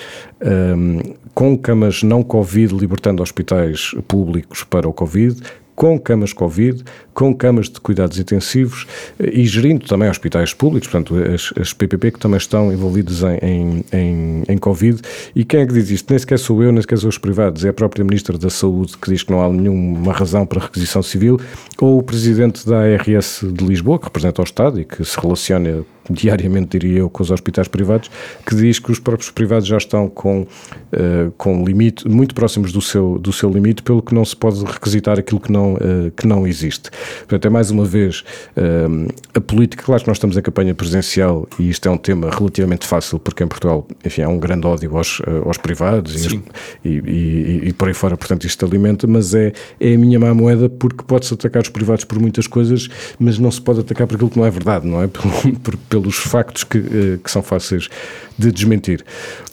um, 0.40 0.48
ehm, 0.48 1.14
com 1.34 1.58
camas 1.58 2.04
não 2.04 2.22
Covid, 2.22 2.72
libertando 2.72 3.20
hospitais 3.20 3.92
públicos 4.06 4.62
para 4.62 4.88
o 4.88 4.92
Covid, 4.92 5.42
com 5.74 5.98
camas 5.98 6.32
Covid, 6.32 6.82
com 7.14 7.34
camas 7.34 7.68
de 7.68 7.80
cuidados 7.80 8.18
intensivos 8.18 8.86
eh, 9.18 9.30
e 9.32 9.44
gerindo 9.46 9.86
também 9.86 10.08
hospitais 10.08 10.54
públicos, 10.54 10.88
portanto, 10.88 11.14
as, 11.16 11.52
as 11.60 11.72
PPP 11.72 12.12
que 12.12 12.18
também 12.18 12.38
estão 12.38 12.72
envolvidos 12.72 13.22
em, 13.22 13.84
em, 13.92 14.42
em, 14.48 14.58
Covid. 14.58 15.00
E 15.34 15.44
quem 15.44 15.60
é 15.60 15.66
que 15.66 15.72
diz 15.72 15.90
isto? 15.90 16.10
Nem 16.10 16.18
sequer 16.18 16.38
sou 16.38 16.62
eu, 16.62 16.72
nem 16.72 16.80
sequer 16.80 16.98
sou 16.98 17.08
os 17.08 17.18
privados, 17.18 17.64
é 17.64 17.68
a 17.68 17.72
própria 17.72 18.04
Ministra 18.04 18.38
da 18.38 18.50
Saúde 18.50 18.96
que 18.96 19.10
diz 19.10 19.22
que 19.22 19.32
não 19.32 19.42
há 19.42 19.48
nenhuma 19.48 20.12
razão 20.12 20.46
para 20.46 20.60
requisição 20.60 21.02
civil, 21.02 21.40
ou 21.80 21.98
o 21.98 22.02
Presidente 22.02 22.66
da 22.66 22.80
ARS 22.80 23.40
de 23.42 23.64
Lisboa, 23.64 23.98
que 23.98 24.04
representa 24.04 24.42
o 24.42 24.44
Estado 24.44 24.80
e 24.80 24.84
que 24.84 25.04
se 25.04 25.18
relaciona 25.18 25.84
diariamente, 26.22 26.78
diria 26.78 27.00
eu, 27.00 27.10
com 27.10 27.22
os 27.22 27.30
hospitais 27.30 27.68
privados, 27.68 28.10
que 28.46 28.54
diz 28.54 28.78
que 28.78 28.90
os 28.90 28.98
próprios 28.98 29.30
privados 29.30 29.66
já 29.66 29.76
estão 29.76 30.08
com, 30.08 30.42
uh, 30.42 31.30
com 31.36 31.64
limite, 31.64 32.08
muito 32.08 32.34
próximos 32.34 32.72
do 32.72 32.80
seu, 32.80 33.18
do 33.18 33.32
seu 33.32 33.50
limite, 33.50 33.82
pelo 33.82 34.02
que 34.02 34.14
não 34.14 34.24
se 34.24 34.36
pode 34.36 34.64
requisitar 34.64 35.18
aquilo 35.18 35.40
que 35.40 35.50
não, 35.50 35.74
uh, 35.74 36.10
que 36.16 36.26
não 36.26 36.46
existe. 36.46 36.90
Portanto, 37.20 37.46
é 37.46 37.50
mais 37.50 37.70
uma 37.70 37.84
vez 37.84 38.24
uh, 38.56 39.12
a 39.34 39.40
política, 39.40 39.82
claro 39.82 40.02
que 40.02 40.08
nós 40.08 40.16
estamos 40.16 40.36
em 40.36 40.42
campanha 40.42 40.74
presidencial 40.74 41.48
e 41.58 41.68
isto 41.68 41.88
é 41.88 41.90
um 41.90 41.96
tema 41.96 42.30
relativamente 42.30 42.86
fácil, 42.86 43.18
porque 43.18 43.42
em 43.42 43.48
Portugal, 43.48 43.86
enfim, 44.04 44.22
há 44.22 44.28
um 44.28 44.38
grande 44.38 44.66
ódio 44.66 44.96
aos, 44.96 45.20
aos 45.44 45.56
privados 45.56 46.26
e, 46.26 46.42
e, 46.84 47.60
e, 47.68 47.72
por 47.72 47.88
aí 47.88 47.94
fora, 47.94 48.16
portanto, 48.16 48.44
isto 48.44 48.64
alimenta, 48.64 49.06
mas 49.06 49.34
é, 49.34 49.52
é 49.80 49.94
a 49.94 49.98
minha 49.98 50.18
má 50.18 50.32
moeda 50.34 50.68
porque 50.68 51.02
pode-se 51.04 51.34
atacar 51.34 51.62
os 51.62 51.68
privados 51.68 52.04
por 52.04 52.18
muitas 52.18 52.46
coisas, 52.46 52.88
mas 53.18 53.38
não 53.38 53.50
se 53.50 53.60
pode 53.60 53.80
atacar 53.80 54.06
por 54.06 54.14
aquilo 54.14 54.30
que 54.30 54.38
não 54.38 54.46
é 54.46 54.50
verdade, 54.50 54.86
não 54.86 55.02
é? 55.02 55.08
Por, 55.62 55.76
pelos 56.02 56.16
factos 56.16 56.64
que, 56.64 56.78
eh, 56.78 57.18
que 57.22 57.30
são 57.30 57.42
fáceis 57.42 57.88
de 58.36 58.50
desmentir. 58.50 59.04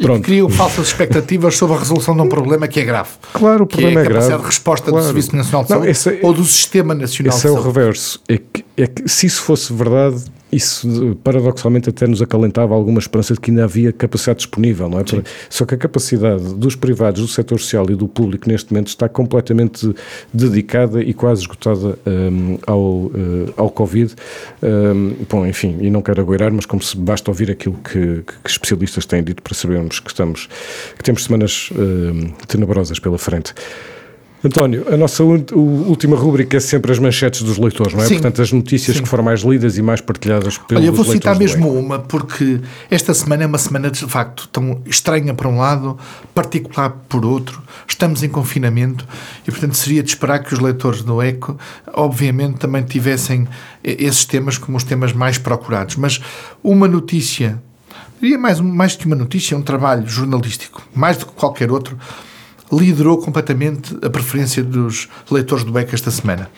Pronto. 0.01 0.19
E 0.19 0.23
criam 0.23 0.49
falsas 0.49 0.87
expectativas 0.87 1.55
sobre 1.55 1.75
a 1.75 1.79
resolução 1.79 2.15
de 2.15 2.21
um 2.21 2.29
problema 2.29 2.67
que 2.67 2.79
é 2.79 2.83
grave. 2.83 3.09
Claro, 3.33 3.63
o 3.63 3.67
problema 3.67 3.99
é, 3.99 4.03
é 4.03 4.05
grave. 4.05 4.09
a 4.09 4.13
capacidade 4.13 4.41
de 4.41 4.47
resposta 4.47 4.89
claro. 4.89 5.03
do 5.03 5.07
Serviço 5.07 5.35
Nacional 5.35 5.63
de 5.63 5.69
Saúde 5.69 6.05
não, 6.05 6.11
é, 6.11 6.19
ou 6.23 6.33
do 6.33 6.43
Sistema 6.43 6.95
Nacional 6.95 7.35
de 7.35 7.41
Saúde. 7.41 7.57
Esse 7.57 7.67
é 7.67 7.69
o 7.69 7.71
reverso. 7.71 8.21
É 8.27 8.37
que, 8.37 8.65
é 8.81 8.87
que 8.87 9.07
se 9.09 9.25
isso 9.27 9.41
fosse 9.41 9.73
verdade, 9.73 10.23
isso 10.51 11.17
paradoxalmente 11.23 11.89
até 11.89 12.07
nos 12.07 12.21
acalentava 12.21 12.73
alguma 12.73 12.99
esperança 12.99 13.33
de 13.33 13.39
que 13.39 13.51
ainda 13.51 13.65
havia 13.65 13.91
capacidade 13.91 14.37
disponível, 14.37 14.89
não 14.89 14.99
é? 14.99 15.03
Sim. 15.05 15.21
Só 15.49 15.65
que 15.65 15.75
a 15.75 15.77
capacidade 15.77 16.55
dos 16.55 16.75
privados, 16.75 17.21
do 17.21 17.27
setor 17.27 17.59
social 17.59 17.85
e 17.89 17.95
do 17.95 18.07
público 18.07 18.47
neste 18.49 18.71
momento 18.71 18.87
está 18.87 19.09
completamente 19.09 19.93
dedicada 20.33 21.03
e 21.03 21.13
quase 21.13 21.41
esgotada 21.41 21.99
um, 22.07 22.57
ao, 22.65 22.81
uh, 22.81 23.53
ao 23.57 23.69
Covid. 23.69 24.15
Um, 24.63 25.13
bom, 25.29 25.45
enfim, 25.45 25.77
e 25.81 25.89
não 25.89 26.01
quero 26.01 26.21
agoirar, 26.21 26.51
mas 26.53 26.65
como 26.65 26.81
se 26.81 26.95
basta 26.97 27.29
ouvir 27.29 27.51
aquilo 27.51 27.77
que, 27.83 28.23
que 28.43 28.49
especialistas 28.49 29.05
têm 29.05 29.21
dito 29.21 29.43
para 29.43 29.53
sabermos 29.53 29.99
que 29.99 30.09
estamos, 30.09 30.47
que 30.97 31.03
temos 31.03 31.25
semanas 31.25 31.69
um, 31.73 32.31
tenebrosas 32.47 32.97
pela 32.97 33.17
frente. 33.17 33.53
António, 34.43 34.85
a 34.89 34.95
nossa 34.95 35.21
última 35.21 36.15
rúbrica 36.15 36.55
é 36.55 36.59
sempre 36.61 36.93
as 36.93 36.99
manchetes 36.99 37.41
dos 37.41 37.57
leitores, 37.57 37.93
não 37.93 38.01
é? 38.01 38.05
Sim, 38.05 38.15
Portanto, 38.15 38.41
as 38.41 38.53
notícias 38.53 38.95
sim. 38.95 39.03
que 39.03 39.09
foram 39.09 39.23
mais 39.23 39.41
lidas 39.41 39.77
e 39.77 39.81
mais 39.81 39.99
partilhadas 39.99 40.57
pelos 40.57 40.81
Olha, 40.81 40.89
eu 40.89 40.93
vou 40.93 41.03
citar 41.03 41.37
mesmo 41.37 41.69
uma, 41.77 41.99
porque 41.99 42.61
esta 42.89 43.13
semana 43.13 43.43
é 43.43 43.45
uma 43.45 43.57
semana 43.57 43.91
de 43.91 43.99
facto 43.99 44.47
tão 44.47 44.81
estranha 44.85 45.33
por 45.33 45.45
um 45.45 45.57
lado, 45.57 45.97
particular 46.33 46.89
por 47.09 47.25
outro. 47.25 47.61
Estamos 47.85 48.23
em 48.23 48.29
confinamento 48.29 49.05
e, 49.45 49.51
portanto, 49.51 49.75
seria 49.75 50.01
de 50.01 50.09
esperar 50.09 50.39
que 50.39 50.53
os 50.53 50.59
leitores 50.59 51.01
do 51.01 51.21
ECO, 51.21 51.57
obviamente, 51.93 52.59
também 52.59 52.83
tivessem 52.83 53.45
esses 53.83 54.23
temas 54.23 54.57
como 54.57 54.77
os 54.77 54.85
temas 54.85 55.11
mais 55.11 55.37
procurados. 55.37 55.97
Mas 55.97 56.21
uma 56.63 56.87
notícia, 56.87 57.61
diria 58.21 58.37
mais, 58.37 58.61
mais 58.61 58.95
que 58.95 59.05
uma 59.05 59.17
notícia, 59.17 59.57
um 59.57 59.61
trabalho 59.61 60.07
jornalístico, 60.07 60.81
mais 60.95 61.17
do 61.17 61.25
que 61.25 61.33
qualquer 61.33 61.69
outro 61.71 61.97
liderou 62.71 63.17
completamente 63.17 63.97
a 64.03 64.09
preferência 64.09 64.63
dos 64.63 65.09
leitores 65.29 65.63
do 65.63 65.71
BEC 65.71 65.93
esta 65.93 66.11
semana. 66.11 66.49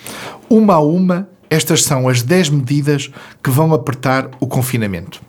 Uma 0.49 0.75
a 0.75 0.79
uma, 0.79 1.27
estas 1.49 1.83
são 1.83 2.07
as 2.07 2.21
10 2.21 2.49
medidas 2.49 3.11
que 3.43 3.49
vão 3.49 3.73
apertar 3.73 4.29
o 4.39 4.47
confinamento. 4.47 5.21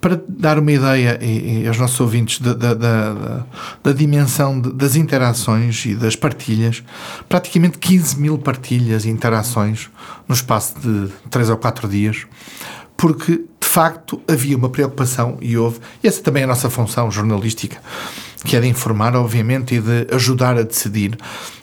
para 0.00 0.20
dar 0.26 0.58
uma 0.58 0.72
ideia 0.72 1.18
e, 1.22 1.62
e 1.62 1.68
aos 1.68 1.78
nossos 1.78 2.00
ouvintes 2.00 2.40
da, 2.40 2.54
da, 2.54 2.74
da, 2.74 3.46
da 3.82 3.92
dimensão 3.92 4.60
de, 4.60 4.72
das 4.72 4.96
interações 4.96 5.84
e 5.84 5.94
das 5.94 6.16
partilhas, 6.16 6.82
praticamente 7.28 7.78
15 7.78 8.18
mil 8.18 8.38
partilhas 8.38 9.04
e 9.04 9.10
interações 9.10 9.90
no 10.26 10.34
espaço 10.34 10.74
de 10.80 11.12
3 11.28 11.50
ou 11.50 11.56
4 11.58 11.86
dias, 11.86 12.26
porque 12.96 13.44
de 13.60 13.68
facto 13.68 14.20
havia 14.26 14.56
uma 14.56 14.68
preocupação 14.68 15.38
e 15.40 15.56
houve, 15.56 15.78
e 16.02 16.08
essa 16.08 16.22
também 16.22 16.42
é 16.42 16.44
a 16.44 16.48
nossa 16.48 16.68
função 16.68 17.10
jornalística, 17.10 17.76
que 18.44 18.56
é 18.56 18.60
de 18.60 18.68
informar, 18.68 19.14
obviamente, 19.14 19.74
e 19.74 19.80
de 19.80 20.06
ajudar 20.14 20.56
a 20.56 20.62
decidir. 20.62 21.16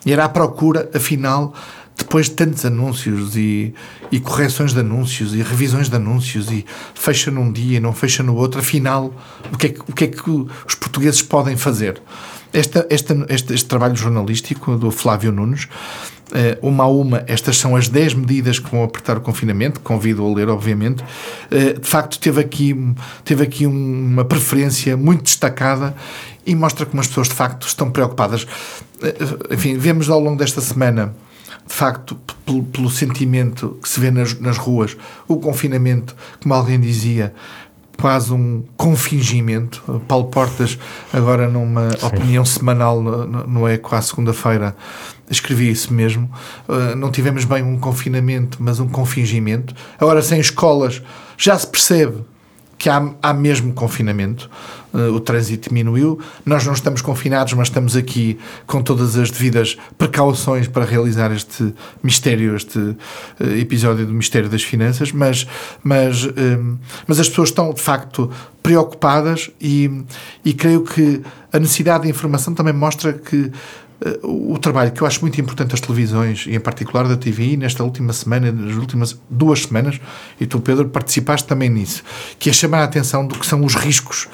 E 0.04 0.12
era 0.12 0.24
à 0.24 0.28
procura, 0.28 0.88
afinal, 0.94 1.54
depois 1.96 2.26
de 2.26 2.36
tantos 2.36 2.64
anúncios 2.64 3.36
e, 3.36 3.74
e 4.12 4.20
correções 4.20 4.72
de 4.72 4.80
anúncios 4.80 5.34
e 5.34 5.42
revisões 5.42 5.88
de 5.88 5.96
anúncios 5.96 6.50
e 6.50 6.64
fecha 6.94 7.30
num 7.30 7.50
dia 7.50 7.78
e 7.78 7.80
não 7.80 7.92
fecha 7.92 8.22
no 8.22 8.36
outro, 8.36 8.60
afinal, 8.60 9.12
o 9.52 9.58
que 9.58 9.66
é 9.66 9.70
que, 9.70 9.80
o 9.80 9.92
que, 9.92 10.04
é 10.04 10.06
que 10.06 10.30
os 10.30 10.74
portugueses 10.76 11.20
podem 11.20 11.56
fazer? 11.56 12.00
Esta, 12.52 12.86
esta, 12.88 13.26
este, 13.28 13.54
este 13.54 13.68
trabalho 13.68 13.94
jornalístico 13.94 14.76
do 14.76 14.90
Flávio 14.90 15.30
Nunes, 15.30 15.68
eh, 16.32 16.58
uma 16.60 16.84
a 16.84 16.86
uma, 16.86 17.24
estas 17.26 17.56
são 17.56 17.74
as 17.76 17.88
10 17.88 18.14
medidas 18.14 18.58
que 18.58 18.70
vão 18.70 18.82
apertar 18.82 19.16
o 19.16 19.20
confinamento, 19.20 19.80
convido 19.80 20.24
a 20.24 20.34
ler, 20.34 20.48
obviamente. 20.48 21.04
Eh, 21.50 21.74
de 21.74 21.88
facto, 21.88 22.18
teve 22.18 22.40
aqui, 22.40 22.94
teve 23.24 23.42
aqui 23.42 23.66
uma 23.66 24.24
preferência 24.24 24.96
muito 24.96 25.22
destacada 25.22 25.94
e 26.46 26.54
mostra 26.54 26.86
como 26.86 27.00
as 27.00 27.08
pessoas, 27.08 27.28
de 27.28 27.34
facto, 27.34 27.66
estão 27.66 27.90
preocupadas. 27.90 28.46
Eh, 29.02 29.54
enfim, 29.54 29.78
vemos 29.78 30.10
ao 30.10 30.20
longo 30.20 30.36
desta 30.36 30.60
semana 30.60 31.14
de 31.66 31.74
facto, 31.74 32.18
pelo, 32.72 32.88
sentimento 32.90 33.78
que 33.82 33.88
se 33.88 34.00
vê 34.00 34.10
nas, 34.10 34.40
nas 34.40 34.56
ruas, 34.56 34.96
o 35.28 35.36
confinamento, 35.36 36.16
como 36.42 36.54
alguém 36.54 36.80
dizia, 36.80 37.34
quase 38.00 38.32
um 38.32 38.62
confingimento. 38.76 39.82
Paulo 40.06 40.26
Portas, 40.26 40.78
agora 41.12 41.48
numa 41.48 41.90
Sim. 41.90 42.06
opinião 42.06 42.44
semanal 42.44 43.02
no, 43.02 43.26
no 43.26 43.68
ECO 43.68 43.94
à 43.94 44.00
segunda-feira, 44.00 44.76
escrevi 45.28 45.70
isso 45.70 45.92
mesmo. 45.92 46.30
Uh, 46.68 46.94
não 46.96 47.10
tivemos 47.10 47.44
bem 47.44 47.62
um 47.62 47.78
confinamento, 47.78 48.58
mas 48.60 48.78
um 48.78 48.88
confingimento. 48.88 49.74
Agora, 49.98 50.22
sem 50.22 50.40
escolas, 50.40 51.02
já 51.36 51.58
se 51.58 51.66
percebe 51.66 52.22
que 52.78 52.88
há, 52.88 53.12
há 53.20 53.34
mesmo 53.34 53.72
confinamento, 53.72 54.48
uh, 54.94 55.12
o 55.12 55.18
trânsito 55.18 55.68
diminuiu. 55.68 56.20
Nós 56.46 56.64
não 56.64 56.72
estamos 56.72 57.02
confinados, 57.02 57.52
mas 57.54 57.68
estamos 57.68 57.96
aqui 57.96 58.38
com 58.66 58.80
todas 58.80 59.16
as 59.16 59.30
devidas 59.30 59.76
precauções 59.98 60.68
para 60.68 60.84
realizar 60.84 61.32
este 61.32 61.74
mistério, 62.02 62.54
este 62.54 62.78
uh, 62.78 62.96
episódio 63.58 64.06
do 64.06 64.14
mistério 64.14 64.48
das 64.48 64.62
finanças. 64.62 65.10
Mas, 65.10 65.46
mas, 65.82 66.24
um, 66.24 66.28
eh, 66.28 66.58
mas 67.06 67.18
as 67.18 67.28
pessoas 67.28 67.48
estão 67.48 67.72
de 67.72 67.80
facto 67.80 68.30
preocupadas 68.62 69.50
e, 69.60 69.90
e 70.44 70.52
creio 70.52 70.82
que 70.82 71.22
a 71.52 71.58
necessidade 71.58 72.04
de 72.04 72.10
informação 72.10 72.54
também 72.54 72.72
mostra 72.72 73.12
que 73.12 73.50
o 74.22 74.56
trabalho 74.58 74.92
que 74.92 75.02
eu 75.02 75.06
acho 75.06 75.20
muito 75.22 75.40
importante 75.40 75.70
das 75.70 75.80
televisões, 75.80 76.46
e 76.46 76.54
em 76.54 76.60
particular 76.60 77.08
da 77.08 77.16
TVI, 77.16 77.56
nesta 77.56 77.82
última 77.82 78.12
semana, 78.12 78.52
nas 78.52 78.76
últimas 78.76 79.18
duas 79.28 79.62
semanas, 79.62 80.00
e 80.40 80.46
tu, 80.46 80.60
Pedro, 80.60 80.88
participaste 80.88 81.48
também 81.48 81.68
nisso, 81.68 82.04
que 82.38 82.48
é 82.48 82.52
chamar 82.52 82.80
a 82.80 82.84
atenção 82.84 83.26
do 83.26 83.36
que 83.36 83.44
são 83.44 83.64
os 83.64 83.74
riscos, 83.74 84.28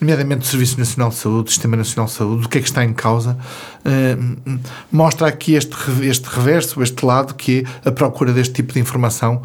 nomeadamente 0.00 0.40
do 0.40 0.46
Serviço 0.46 0.78
Nacional 0.78 1.10
de 1.10 1.14
Saúde, 1.14 1.44
do 1.44 1.50
Sistema 1.50 1.76
Nacional 1.76 2.06
de 2.06 2.12
Saúde, 2.12 2.42
do 2.42 2.48
que 2.48 2.58
é 2.58 2.60
que 2.60 2.66
está 2.66 2.84
em 2.84 2.92
causa, 2.92 3.38
uh, 3.84 4.60
mostra 4.90 5.28
aqui 5.28 5.54
este, 5.54 5.76
este 6.02 6.24
reverso, 6.24 6.82
este 6.82 7.06
lado, 7.06 7.34
que 7.34 7.64
é 7.84 7.88
a 7.88 7.92
procura 7.92 8.32
deste 8.32 8.54
tipo 8.54 8.72
de 8.72 8.80
informação, 8.80 9.40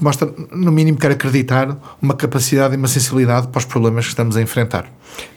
mostra, 0.00 0.32
no 0.50 0.72
mínimo, 0.72 0.98
quer 0.98 1.12
acreditar 1.12 1.76
uma 2.00 2.14
capacidade 2.14 2.74
e 2.74 2.76
uma 2.76 2.88
sensibilidade 2.88 3.48
para 3.48 3.58
os 3.58 3.64
problemas 3.64 4.04
que 4.04 4.10
estamos 4.10 4.36
a 4.36 4.42
enfrentar. 4.42 4.90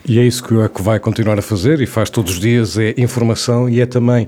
E 0.05 0.19
é 0.19 0.23
isso 0.23 0.43
que 0.43 0.53
o 0.53 0.63
ECO 0.63 0.81
vai 0.81 0.99
continuar 0.99 1.37
a 1.37 1.41
fazer 1.41 1.81
e 1.81 1.85
faz 1.85 2.09
todos 2.09 2.33
os 2.33 2.39
dias, 2.39 2.77
é 2.77 2.93
informação 2.97 3.69
e 3.69 3.81
é 3.81 3.85
também 3.85 4.27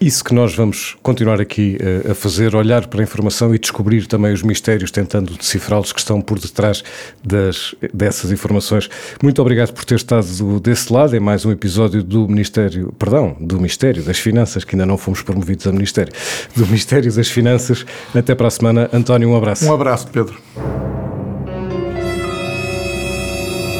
isso 0.00 0.22
que 0.22 0.34
nós 0.34 0.54
vamos 0.54 0.96
continuar 1.02 1.40
aqui 1.40 1.78
uh, 1.80 2.12
a 2.12 2.14
fazer, 2.14 2.54
olhar 2.54 2.86
para 2.86 3.00
a 3.00 3.02
informação 3.02 3.54
e 3.54 3.58
descobrir 3.58 4.06
também 4.06 4.32
os 4.32 4.42
mistérios, 4.42 4.90
tentando 4.90 5.34
decifrá-los 5.34 5.92
que 5.92 5.98
estão 5.98 6.20
por 6.20 6.38
detrás 6.38 6.84
das, 7.24 7.74
dessas 7.92 8.30
informações. 8.30 8.88
Muito 9.22 9.40
obrigado 9.40 9.72
por 9.72 9.84
ter 9.84 9.96
estado 9.96 10.60
desse 10.60 10.92
lado. 10.92 11.16
É 11.16 11.20
mais 11.20 11.44
um 11.44 11.50
episódio 11.50 12.02
do 12.02 12.28
Ministério, 12.28 12.92
perdão, 12.98 13.36
do 13.40 13.60
Mistério 13.60 14.02
das 14.02 14.18
Finanças, 14.18 14.64
que 14.64 14.74
ainda 14.74 14.86
não 14.86 14.98
fomos 14.98 15.22
promovidos 15.22 15.66
a 15.66 15.72
Ministério, 15.72 16.12
do 16.54 16.66
Mistério 16.66 17.12
das 17.12 17.28
Finanças. 17.28 17.84
Até 18.14 18.34
para 18.34 18.48
a 18.48 18.50
semana. 18.50 18.90
António, 18.92 19.30
um 19.30 19.36
abraço. 19.36 19.64
Um 19.64 19.72
abraço, 19.72 20.08
Pedro. 20.08 20.36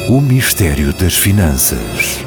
O 0.09 0.21
Mistério 0.21 0.93
das 0.93 1.15
Finanças. 1.15 2.26